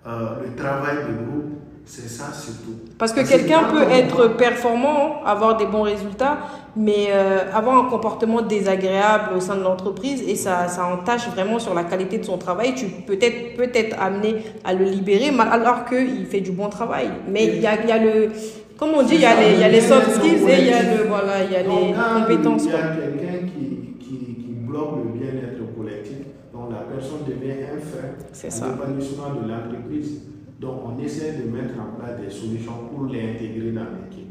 euh, 0.06 0.44
le 0.44 0.54
travail 0.54 0.96
de 0.96 1.24
groupe, 1.24 1.55
c'est 1.88 2.08
ça 2.08 2.32
surtout. 2.32 2.74
Parce 2.98 3.12
que 3.12 3.20
quelqu'un 3.26 3.62
peut 3.70 3.84
être 3.88 4.36
performant, 4.36 5.24
avoir 5.24 5.56
des 5.56 5.66
bons 5.66 5.82
résultats, 5.82 6.38
mais 6.74 7.06
euh, 7.10 7.44
avoir 7.54 7.78
un 7.78 7.88
comportement 7.88 8.42
désagréable 8.42 9.36
au 9.36 9.40
sein 9.40 9.54
de 9.54 9.62
l'entreprise 9.62 10.20
et 10.26 10.34
ça, 10.34 10.66
ça 10.66 10.84
entache 10.84 11.28
vraiment 11.28 11.60
sur 11.60 11.74
la 11.74 11.84
qualité 11.84 12.18
de 12.18 12.24
son 12.24 12.38
travail. 12.38 12.74
Tu 12.74 12.86
peux 12.86 13.16
être 13.22 13.56
peut-être 13.56 13.96
amené 14.02 14.44
à 14.64 14.74
le 14.74 14.84
libérer 14.84 15.30
alors 15.38 15.84
qu'il 15.84 16.26
fait 16.26 16.40
du 16.40 16.50
bon 16.50 16.68
travail. 16.68 17.08
Mais 17.28 17.46
il 17.46 17.60
y 17.60 17.66
a, 17.68 17.80
y 17.86 17.92
a 17.92 17.98
le 17.98 18.30
comme 18.76 18.90
on 18.90 19.02
dit, 19.04 19.14
il 19.14 19.20
y, 19.22 19.24
a 19.24 19.40
les, 19.40 19.58
y 19.58 19.62
a 19.62 19.68
les 19.68 19.80
soft 19.80 20.16
skills 20.16 20.42
et 20.50 20.58
il 20.58 20.66
y 20.66 20.72
a, 20.72 20.82
le, 20.82 21.04
voilà, 21.08 21.44
il 21.44 21.52
y 21.52 21.56
a 21.56 21.62
les 21.62 21.94
compétences. 22.20 22.64
Il 22.64 22.72
y 22.72 22.74
a 22.74 22.88
quelqu'un 22.88 23.46
qui, 23.46 24.04
qui, 24.04 24.18
qui, 24.34 24.52
bloque 24.52 24.96
le 25.02 25.18
bien-être 25.18 25.74
collectif, 25.74 26.18
donc 26.52 26.72
la 26.72 26.80
personne 26.80 27.20
devient 27.26 27.62
un 27.72 27.80
frein 27.80 28.12
à 28.12 28.70
l'épanouissement 28.72 29.34
de 29.40 29.48
l'entreprise. 29.48 30.20
Donc 30.60 30.80
on 30.86 30.98
essaie 31.02 31.32
de 31.32 31.50
mettre 31.50 31.74
en 31.78 31.98
place 31.98 32.20
des 32.20 32.30
solutions 32.30 32.72
pour 32.90 33.04
l'intégrer 33.04 33.72
dans 33.72 33.82
l'équipe. 33.82 34.26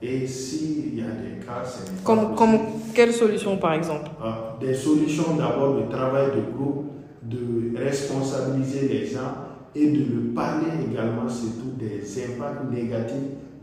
Et 0.00 0.26
s'il 0.26 0.96
y 0.98 1.02
a 1.02 1.06
des 1.06 1.44
cas, 1.44 1.64
c'est... 1.64 2.02
Comme, 2.04 2.34
comme 2.36 2.58
quelles 2.94 3.12
solutions 3.12 3.56
par 3.58 3.74
exemple? 3.74 4.10
Ah, 4.22 4.56
Des 4.60 4.74
solutions 4.74 5.36
d'abord 5.36 5.76
de 5.76 5.90
travail 5.90 6.28
de 6.36 6.56
groupe, 6.56 6.86
de 7.22 7.76
responsabiliser 7.76 8.88
les 8.88 9.06
gens 9.06 9.34
et 9.74 9.90
de 9.90 9.98
le 9.98 10.20
parler 10.34 10.66
également 10.90 11.28
surtout 11.28 11.72
des 11.78 12.00
impacts 12.24 12.70
négatifs 12.70 13.16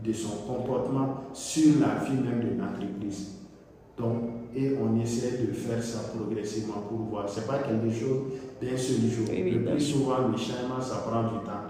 de 0.04 0.12
son 0.12 0.36
comportement 0.46 1.22
sur 1.32 1.80
la 1.80 2.04
vie 2.04 2.14
même 2.14 2.40
de 2.40 2.60
l'entreprise. 2.60 3.32
Donc, 3.98 4.30
et 4.54 4.72
on 4.80 4.98
essaie 5.00 5.38
de 5.38 5.52
faire 5.52 5.82
ça 5.82 6.10
progressivement 6.16 6.82
pour 6.88 6.98
voir. 6.98 7.28
Ce 7.28 7.40
n'est 7.40 7.46
pas 7.46 7.58
quelque 7.58 7.90
chose 7.92 8.24
d'un 8.60 8.76
seul 8.76 9.10
jour. 9.10 9.26
le 9.30 9.64
plus 9.70 9.80
souvent, 9.80 10.28
le 10.30 10.36
changement, 10.36 10.80
ça 10.80 11.04
prend 11.06 11.24
du 11.24 11.44
temps. 11.44 11.65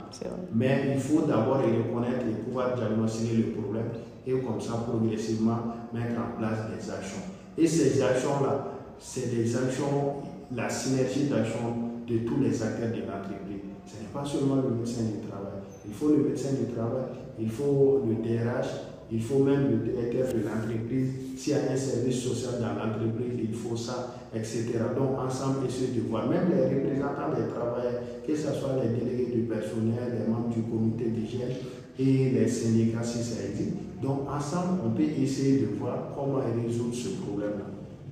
Mais 0.54 0.92
il 0.94 1.00
faut 1.00 1.22
d'abord 1.22 1.58
reconnaître 1.58 2.26
et 2.28 2.42
pouvoir 2.44 2.74
diagnostiquer 2.76 3.36
le 3.36 3.60
problème 3.60 3.88
et 4.26 4.32
comme 4.32 4.60
ça, 4.60 4.84
progressivement, 4.88 5.58
mettre 5.92 6.14
en 6.18 6.38
place 6.38 6.58
des 6.74 6.90
actions. 6.90 7.22
Et 7.56 7.66
ces 7.66 8.02
actions-là, 8.02 8.72
c'est 8.98 9.34
des 9.34 9.56
actions, 9.56 10.16
la 10.54 10.68
synergie 10.68 11.24
d'actions 11.24 11.86
de 12.08 12.18
tous 12.18 12.40
les 12.40 12.62
acteurs 12.62 12.90
de 12.90 13.00
l'entreprise. 13.00 13.62
Ce 13.86 14.02
n'est 14.02 14.08
pas 14.12 14.24
seulement 14.24 14.56
le 14.56 14.74
médecin 14.74 15.02
du 15.02 15.26
travail. 15.28 15.62
Il 15.86 15.94
faut 15.94 16.08
le 16.08 16.28
médecin 16.28 16.54
du 16.54 16.72
travail, 16.72 17.04
il 17.38 17.48
faut 17.48 18.02
le 18.06 18.14
DRH, 18.16 18.66
il 19.10 19.22
faut 19.22 19.38
même 19.38 19.70
le 19.70 19.76
directeur 19.76 20.34
de 20.34 20.40
l'entreprise. 20.40 21.10
S'il 21.36 21.52
y 21.52 21.56
a 21.56 21.72
un 21.72 21.76
service 21.76 22.22
social 22.22 22.60
dans 22.60 22.74
l'entreprise, 22.74 23.38
il 23.40 23.54
faut 23.54 23.76
ça, 23.76 24.16
etc. 24.34 24.64
Donc, 24.96 25.18
ensemble, 25.18 25.66
essayer 25.68 26.00
de 26.00 26.08
voir. 26.08 26.28
Même 26.28 26.48
les 26.50 26.64
représentants 26.64 27.30
des 27.36 27.48
travailleurs, 27.52 28.02
que 28.26 28.34
ce 28.34 28.52
soit 28.52 28.82
les 28.82 28.98
délégués 28.98 29.32
du 29.32 29.42
personnel, 29.42 30.18
les 30.18 30.32
membres 30.32 30.52
du 30.52 30.62
comité 30.62 31.04
d'hygiène 31.10 31.54
et 31.98 32.30
les 32.30 32.48
syndicats, 32.48 33.04
si 33.04 33.22
ça 33.22 33.44
existe. 33.48 33.76
Donc, 34.02 34.28
ensemble, 34.28 34.80
on 34.84 34.90
peut 34.90 35.02
essayer 35.02 35.60
de 35.60 35.66
voir 35.78 36.12
comment 36.14 36.40
résoudre 36.40 36.94
ce 36.94 37.08
problème-là. 37.10 37.66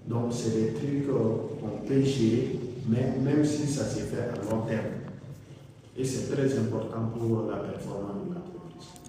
Donc, 0.07 0.33
c'est 0.33 0.51
des 0.51 0.73
trucs 0.75 1.09
qu'on 1.09 1.87
peut 1.87 2.03
gérer, 2.03 2.59
mais 2.89 3.15
même 3.23 3.45
si 3.45 3.67
ça 3.67 3.85
se 3.85 4.01
fait 4.01 4.21
à 4.21 4.51
long 4.51 4.63
terme. 4.63 4.85
Et 5.97 6.05
c'est 6.05 6.33
très 6.33 6.59
important 6.59 7.11
pour 7.17 7.47
la 7.51 7.57
performance 7.57 8.29
de. 8.29 8.34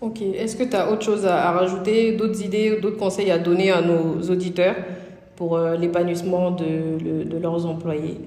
Ok. 0.02 0.22
Est-ce 0.22 0.56
que 0.56 0.64
tu 0.64 0.76
as 0.76 0.92
autre 0.92 1.04
chose 1.04 1.26
à, 1.26 1.52
rajouter, 1.52 2.16
d'autres 2.16 2.42
idées, 2.42 2.80
d'autres 2.82 2.98
conseils 2.98 3.32
à 3.32 3.40
donner 3.40 3.72
à 3.72 3.82
nos 3.82 4.22
auditeurs 4.22 4.76
pour 5.36 5.56
euh, 5.56 5.76
l'épanouissement 5.76 6.52
de, 6.52 7.24
de, 7.24 7.38
leurs 7.38 7.66
employés? 7.66 8.22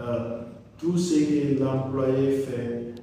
Euh, 0.00 0.40
Tout 0.78 0.96
ce 0.96 1.14
que 1.14 1.62
l'employé 1.62 2.38
fait, 2.38 2.94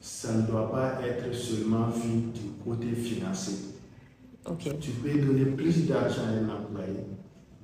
ça 0.00 0.34
ne 0.34 0.42
doit 0.42 0.70
pas 0.70 0.98
être 1.06 1.34
seulement 1.34 1.86
vu 1.88 2.20
du 2.34 2.50
côté 2.64 2.88
financier. 2.94 3.56
Ok. 4.46 4.68
Tu 4.80 4.90
peux 4.90 5.18
donner 5.18 5.46
plus 5.46 5.86
d'argent 5.86 6.22
à 6.22 6.32
un 6.32 6.48
employé, 6.48 7.00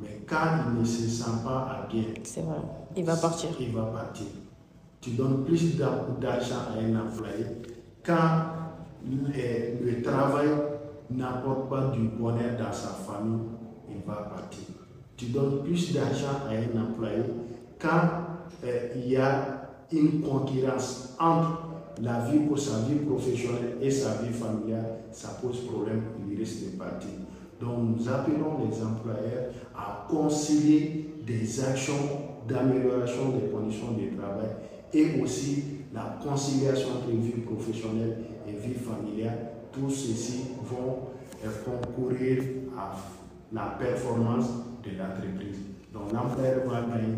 mais 0.01 0.20
quand 0.27 0.66
il 0.68 0.81
ne 0.81 0.85
se 0.85 1.09
sent 1.09 1.31
pas 1.44 1.85
à 1.85 1.88
bien, 1.90 2.03
vrai, 2.42 2.57
il 2.96 3.05
va 3.05 3.16
partir. 3.16 3.51
Il 3.61 3.72
va 3.72 3.83
partir 3.83 4.27
tu 5.07 5.12
donnes 5.12 5.44
plus 5.44 5.77
d'argent 5.77 6.57
à 6.75 6.81
un 6.83 7.07
employé 7.07 7.46
quand 8.05 8.40
le, 9.05 10.03
travail 10.03 10.49
n'apporte 11.11 11.69
pas 11.69 11.93
du 11.95 12.09
bonheur 12.09 12.57
dans 12.59 12.73
sa 12.73 12.89
famille, 12.89 13.41
il 13.89 14.07
va 14.07 14.15
partir. 14.15 14.65
Tu 15.17 15.27
donnes 15.27 15.63
plus 15.63 15.95
d'argent 15.95 16.43
à 16.49 16.53
un 16.53 16.83
employé 16.83 17.23
quand 17.79 18.01
euh, 18.65 18.89
il 18.97 19.11
y 19.13 19.17
a 19.17 19.69
une 19.93 20.21
concurrence 20.21 21.17
entre 21.19 21.63
la 22.03 22.21
vie 22.21 22.41
pour 22.41 22.59
sa 22.59 22.81
vie 22.81 22.97
professionnelle 22.97 23.77
et 23.81 23.91
sa 23.91 24.23
vie 24.23 24.33
familiale, 24.33 24.99
ça 25.13 25.39
pose 25.41 25.61
problème, 25.67 26.03
il 26.29 26.39
risque 26.39 26.73
de 26.73 26.79
partir. 26.79 27.11
Donc 27.61 27.79
nous 27.97 28.09
appelons 28.09 28.69
les 28.69 28.83
employeurs 28.83 29.51
à 29.75 30.07
concilier 30.09 31.15
des 31.27 31.65
actions 31.65 31.95
d'amélioration 32.47 33.31
des 33.31 33.49
conditions 33.49 33.93
de 33.93 34.17
travail 34.17 34.51
et 34.93 35.21
aussi 35.21 35.65
la 35.95 36.19
conciliation 36.23 36.89
entre 36.99 37.11
vie 37.11 37.41
professionnelle 37.41 38.19
et 38.49 38.53
vie 38.53 38.75
familiale. 38.75 39.39
Tout 39.73 39.91
ceci 39.91 40.45
vont 40.63 41.13
concourir 41.65 42.43
à 42.77 42.97
la 43.53 43.77
performance 43.79 44.49
de 44.85 44.91
l'entreprise. 44.99 45.59
Donc 45.93 46.13
l'employeur 46.13 46.61
va 46.67 46.81
gagner, 46.81 47.17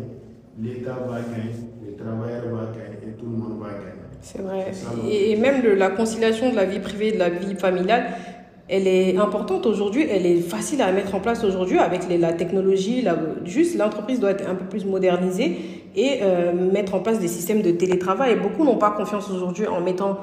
l'État 0.61 0.97
va 1.07 1.19
gagner, 1.21 1.55
le 1.85 1.95
travailleur 1.95 2.43
va 2.55 2.65
gagner 2.71 3.09
et 3.09 3.17
tout 3.17 3.25
le 3.25 3.37
monde 3.37 3.59
va 3.59 3.69
gagner. 3.69 3.99
C'est 4.21 4.41
vrai. 4.41 4.71
et, 5.09 5.35
même 5.37 5.65
la 5.77 5.91
conciliation 5.91 6.49
de 6.51 6.55
la 6.55 6.65
vie 6.65 6.79
privée 6.79 7.09
et 7.09 7.11
de 7.13 7.19
la 7.19 7.29
vie 7.29 7.55
familiale, 7.55 8.07
elle 8.67 8.85
est 8.85 9.17
importante 9.17 9.65
aujourd'hui, 9.65 10.05
elle 10.09 10.25
est 10.25 10.41
facile 10.41 10.81
à 10.81 10.91
mettre 10.91 11.15
en 11.15 11.19
place 11.19 11.43
aujourd'hui 11.43 11.79
avec 11.79 12.01
la 12.09 12.33
technologie. 12.33 13.05
juste 13.45 13.77
l'entreprise 13.77 14.19
doit 14.19 14.31
être 14.31 14.47
un 14.47 14.55
peu 14.55 14.65
plus 14.65 14.85
modernisée 14.85 15.57
et 15.95 16.21
mettre 16.71 16.95
en 16.95 16.99
place 16.99 17.19
des 17.19 17.27
systèmes 17.27 17.61
de 17.61 17.71
télétravail. 17.71 18.37
Beaucoup 18.39 18.63
n'ont 18.63 18.77
pas 18.77 18.91
confiance 18.91 19.29
aujourd'hui 19.29 19.67
en 19.67 19.81
mettant 19.81 20.17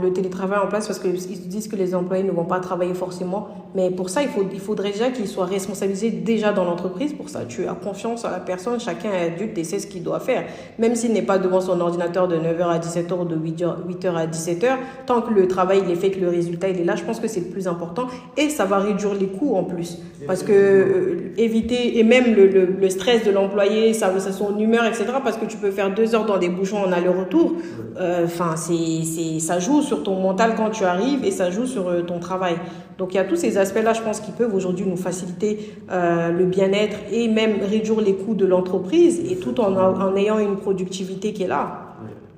le 0.00 0.12
télétravail 0.12 0.58
en 0.58 0.66
place 0.66 0.86
parce 0.86 0.98
qu'ils 0.98 1.48
disent 1.48 1.68
que 1.68 1.76
les 1.76 1.94
employés 1.94 2.24
ne 2.24 2.30
vont 2.30 2.44
pas 2.44 2.60
travailler 2.60 2.94
forcément. 2.94 3.48
Mais 3.74 3.90
pour 3.90 4.10
ça, 4.10 4.22
il, 4.22 4.28
faut, 4.28 4.44
il 4.52 4.60
faudrait 4.60 4.92
déjà 4.92 5.10
qu'ils 5.10 5.28
soient 5.28 5.46
responsabilisés 5.46 6.10
déjà 6.10 6.52
dans 6.52 6.64
l'entreprise. 6.64 7.12
Pour 7.12 7.28
ça, 7.28 7.44
tu 7.46 7.66
as 7.66 7.74
confiance 7.74 8.24
en 8.24 8.30
la 8.30 8.40
personne, 8.40 8.80
chacun 8.80 9.10
est 9.12 9.34
adulte 9.34 9.56
et 9.56 9.64
sait 9.64 9.78
ce 9.78 9.86
qu'il 9.86 10.02
doit 10.02 10.20
faire. 10.20 10.44
Même 10.78 10.94
s'il 10.94 11.12
n'est 11.12 11.22
pas 11.22 11.38
devant 11.38 11.60
son 11.60 11.80
ordinateur 11.80 12.28
de 12.28 12.36
9h 12.36 12.64
à 12.64 12.78
17h 12.78 13.20
ou 13.20 13.24
de 13.24 13.36
8h, 13.36 14.14
à 14.14 14.26
17h, 14.26 14.76
tant 15.06 15.22
que 15.22 15.32
le 15.32 15.48
travail 15.48 15.82
il 15.84 15.90
est 15.90 15.96
fait, 15.96 16.10
que 16.10 16.20
le 16.20 16.28
résultat 16.28 16.68
il 16.68 16.80
est 16.80 16.84
là, 16.84 16.96
je 16.96 17.04
pense 17.04 17.20
que 17.20 17.28
c'est 17.28 17.40
le 17.40 17.46
plus 17.46 17.66
important. 17.66 18.06
Et 18.36 18.50
ça 18.50 18.64
va 18.64 18.78
réduire 18.78 19.14
les 19.14 19.28
coûts 19.28 19.56
en 19.56 19.64
plus. 19.64 19.98
Parce 20.26 20.42
que 20.42 20.52
euh, 20.52 21.32
éviter, 21.36 21.98
et 21.98 22.02
même 22.02 22.34
le, 22.34 22.46
le, 22.46 22.90
stress 22.90 23.24
de 23.24 23.30
l'employé, 23.30 23.92
ça, 23.92 24.18
ça 24.18 24.32
son 24.32 24.58
humeur, 24.58 24.75
etc. 24.84 25.04
Parce 25.22 25.36
que 25.36 25.46
tu 25.46 25.56
peux 25.56 25.70
faire 25.70 25.94
deux 25.94 26.14
heures 26.14 26.26
dans 26.26 26.38
des 26.38 26.48
bouchons 26.48 26.78
en 26.78 26.92
aller-retour. 26.92 27.54
Euh, 27.98 28.24
enfin, 28.24 28.54
c'est 28.56 29.38
ça 29.40 29.58
joue 29.58 29.82
sur 29.82 30.02
ton 30.02 30.20
mental 30.20 30.54
quand 30.56 30.70
tu 30.70 30.84
arrives 30.84 31.24
et 31.24 31.30
ça 31.30 31.50
joue 31.50 31.66
sur 31.66 31.88
euh, 31.88 32.02
ton 32.02 32.18
travail. 32.18 32.56
Donc 32.98 33.14
il 33.14 33.16
y 33.16 33.20
a 33.20 33.24
tous 33.24 33.36
ces 33.36 33.58
aspects-là, 33.58 33.92
je 33.92 34.02
pense, 34.02 34.20
qui 34.20 34.32
peuvent 34.32 34.54
aujourd'hui 34.54 34.86
nous 34.86 34.96
faciliter 34.96 35.74
euh, 35.90 36.30
le 36.30 36.44
bien-être 36.44 36.96
et 37.12 37.28
même 37.28 37.58
réduire 37.62 38.00
les 38.00 38.14
coûts 38.14 38.34
de 38.34 38.46
l'entreprise 38.46 39.20
et 39.30 39.36
tout 39.36 39.60
en, 39.60 39.76
en, 39.76 40.16
ayant 40.16 40.38
une 40.38 40.56
productivité 40.56 41.32
qui 41.32 41.42
est 41.42 41.48
là. 41.48 41.85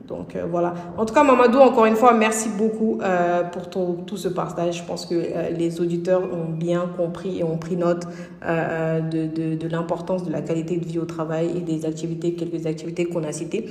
Donc 0.08 0.34
euh, 0.34 0.46
voilà. 0.50 0.72
En 0.96 1.04
tout 1.04 1.12
cas, 1.12 1.22
Mamadou, 1.22 1.58
encore 1.58 1.84
une 1.84 1.94
fois, 1.94 2.14
merci 2.14 2.48
beaucoup 2.56 2.98
euh, 3.02 3.44
pour 3.44 3.68
ton, 3.68 3.92
tout 4.06 4.16
ce 4.16 4.28
partage. 4.28 4.78
Je 4.78 4.84
pense 4.84 5.04
que 5.04 5.14
euh, 5.14 5.50
les 5.50 5.80
auditeurs 5.82 6.22
ont 6.22 6.50
bien 6.50 6.86
compris 6.96 7.38
et 7.38 7.44
ont 7.44 7.58
pris 7.58 7.76
note 7.76 8.06
de, 8.42 9.26
de, 9.26 9.54
de 9.56 9.68
l'importance 9.68 10.24
de 10.24 10.32
la 10.32 10.40
qualité 10.40 10.78
de 10.78 10.86
vie 10.86 10.98
au 10.98 11.04
travail 11.04 11.50
et 11.56 11.60
des 11.60 11.84
activités, 11.84 12.32
quelques 12.34 12.66
activités 12.66 13.04
qu'on 13.04 13.24
a 13.24 13.32
citées. 13.32 13.66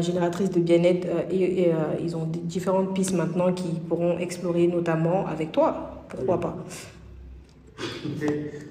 Génératrices 0.00 0.50
de 0.50 0.60
bien-être 0.60 1.08
et, 1.30 1.62
et 1.62 1.72
ils 2.04 2.14
ont 2.14 2.28
différentes 2.44 2.94
pistes 2.94 3.14
maintenant 3.16 3.50
qu'ils 3.52 3.80
pourront 3.80 4.18
explorer 4.18 4.66
notamment 4.66 5.26
avec 5.26 5.50
toi. 5.50 6.04
Pourquoi 6.08 6.38
pas? 6.38 6.56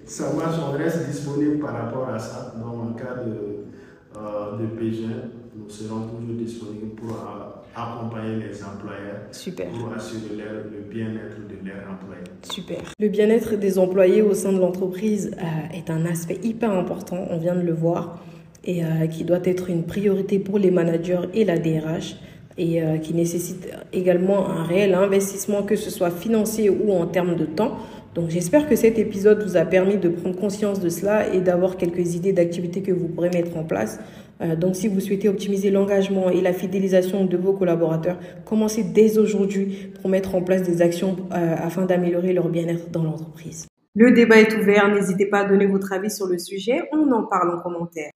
Ça 0.06 0.32
marche, 0.34 0.58
on 0.70 0.78
reste 0.78 1.08
disponible 1.08 1.58
par 1.60 1.74
rapport 1.74 2.08
à 2.10 2.20
ça. 2.20 2.54
Dans 2.62 2.84
le 2.86 2.94
cas 2.94 3.16
de, 3.26 3.66
de 4.62 4.68
nous 5.70 5.76
serons 5.76 6.02
toujours 6.08 6.36
disponibles 6.36 6.96
pour 6.96 7.16
accompagner 7.76 8.38
les 8.38 8.64
employeurs 8.64 9.22
Super. 9.32 9.68
pour 9.70 9.94
assurer 9.94 10.36
le 10.36 10.82
bien-être 10.90 11.38
de 11.48 11.68
leurs 11.68 11.92
employés. 11.92 12.24
Super. 12.42 12.80
Le 13.00 13.08
bien-être 13.08 13.56
des 13.56 13.78
employés 13.78 14.24
au 14.24 14.34
sein 14.34 14.52
de 14.52 14.60
l'entreprise 14.60 15.32
est 15.74 15.92
un 15.92 16.06
aspect 16.06 16.40
hyper 16.42 16.72
important, 16.72 17.28
on 17.30 17.38
vient 17.38 17.56
de 17.56 17.62
le 17.62 17.74
voir 17.74 18.20
et 18.66 18.84
euh, 18.84 19.08
qui 19.08 19.24
doit 19.24 19.40
être 19.44 19.70
une 19.70 19.84
priorité 19.84 20.40
pour 20.40 20.58
les 20.58 20.72
managers 20.72 21.22
et 21.34 21.46
la 21.46 21.58
DRH 21.58 22.16
et 22.58 22.82
euh, 22.82 22.98
qui 22.98 23.14
nécessite 23.14 23.70
également 23.94 24.50
un 24.50 24.64
réel 24.64 24.94
investissement, 24.94 25.64
que 25.64 25.76
ce 25.76 25.90
soit 25.90 26.12
financier 26.12 26.70
ou 26.70 26.92
en 26.92 27.06
termes 27.06 27.36
de 27.36 27.46
temps. 27.46 27.78
Donc 28.16 28.30
j'espère 28.30 28.68
que 28.68 28.76
cet 28.76 29.00
épisode 29.00 29.44
vous 29.44 29.56
a 29.56 29.64
permis 29.66 29.98
de 29.98 30.10
prendre 30.10 30.36
conscience 30.36 30.80
de 30.80 30.90
cela 30.90 31.34
et 31.34 31.40
d'avoir 31.40 31.78
quelques 31.78 32.16
idées 32.16 32.34
d'activités 32.34 32.82
que 32.82 32.92
vous 32.92 33.08
pourrez 33.08 33.30
mettre 33.30 33.56
en 33.56 33.64
place. 33.64 34.00
Euh, 34.42 34.56
donc 34.56 34.76
si 34.76 34.88
vous 34.88 35.00
souhaitez 35.00 35.30
optimiser 35.30 35.72
l'engagement 35.72 36.30
et 36.30 36.42
la 36.42 36.54
fidélisation 36.54 37.26
de 37.26 37.38
vos 37.38 37.54
collaborateurs, 37.54 38.18
commencez 38.46 38.84
dès 38.84 39.18
aujourd'hui 39.18 39.92
pour 40.02 40.10
mettre 40.10 40.36
en 40.36 40.42
place 40.42 40.64
des 40.64 40.82
actions 40.82 41.18
afin 41.32 41.86
d'améliorer 41.86 42.34
leur 42.34 42.50
bien-être 42.50 42.90
dans 42.90 43.04
l'entreprise. 43.04 43.68
Le 43.96 44.12
débat 44.12 44.40
est 44.40 44.56
ouvert, 44.56 44.88
n'hésitez 44.94 45.26
pas 45.26 45.40
à 45.40 45.46
donner 45.46 45.66
votre 45.66 45.92
avis 45.92 46.12
sur 46.12 46.28
le 46.28 46.38
sujet, 46.38 46.84
on 46.94 47.12
en 47.12 47.24
parle 47.24 47.58
en 47.58 47.62
commentaire. 47.62 48.12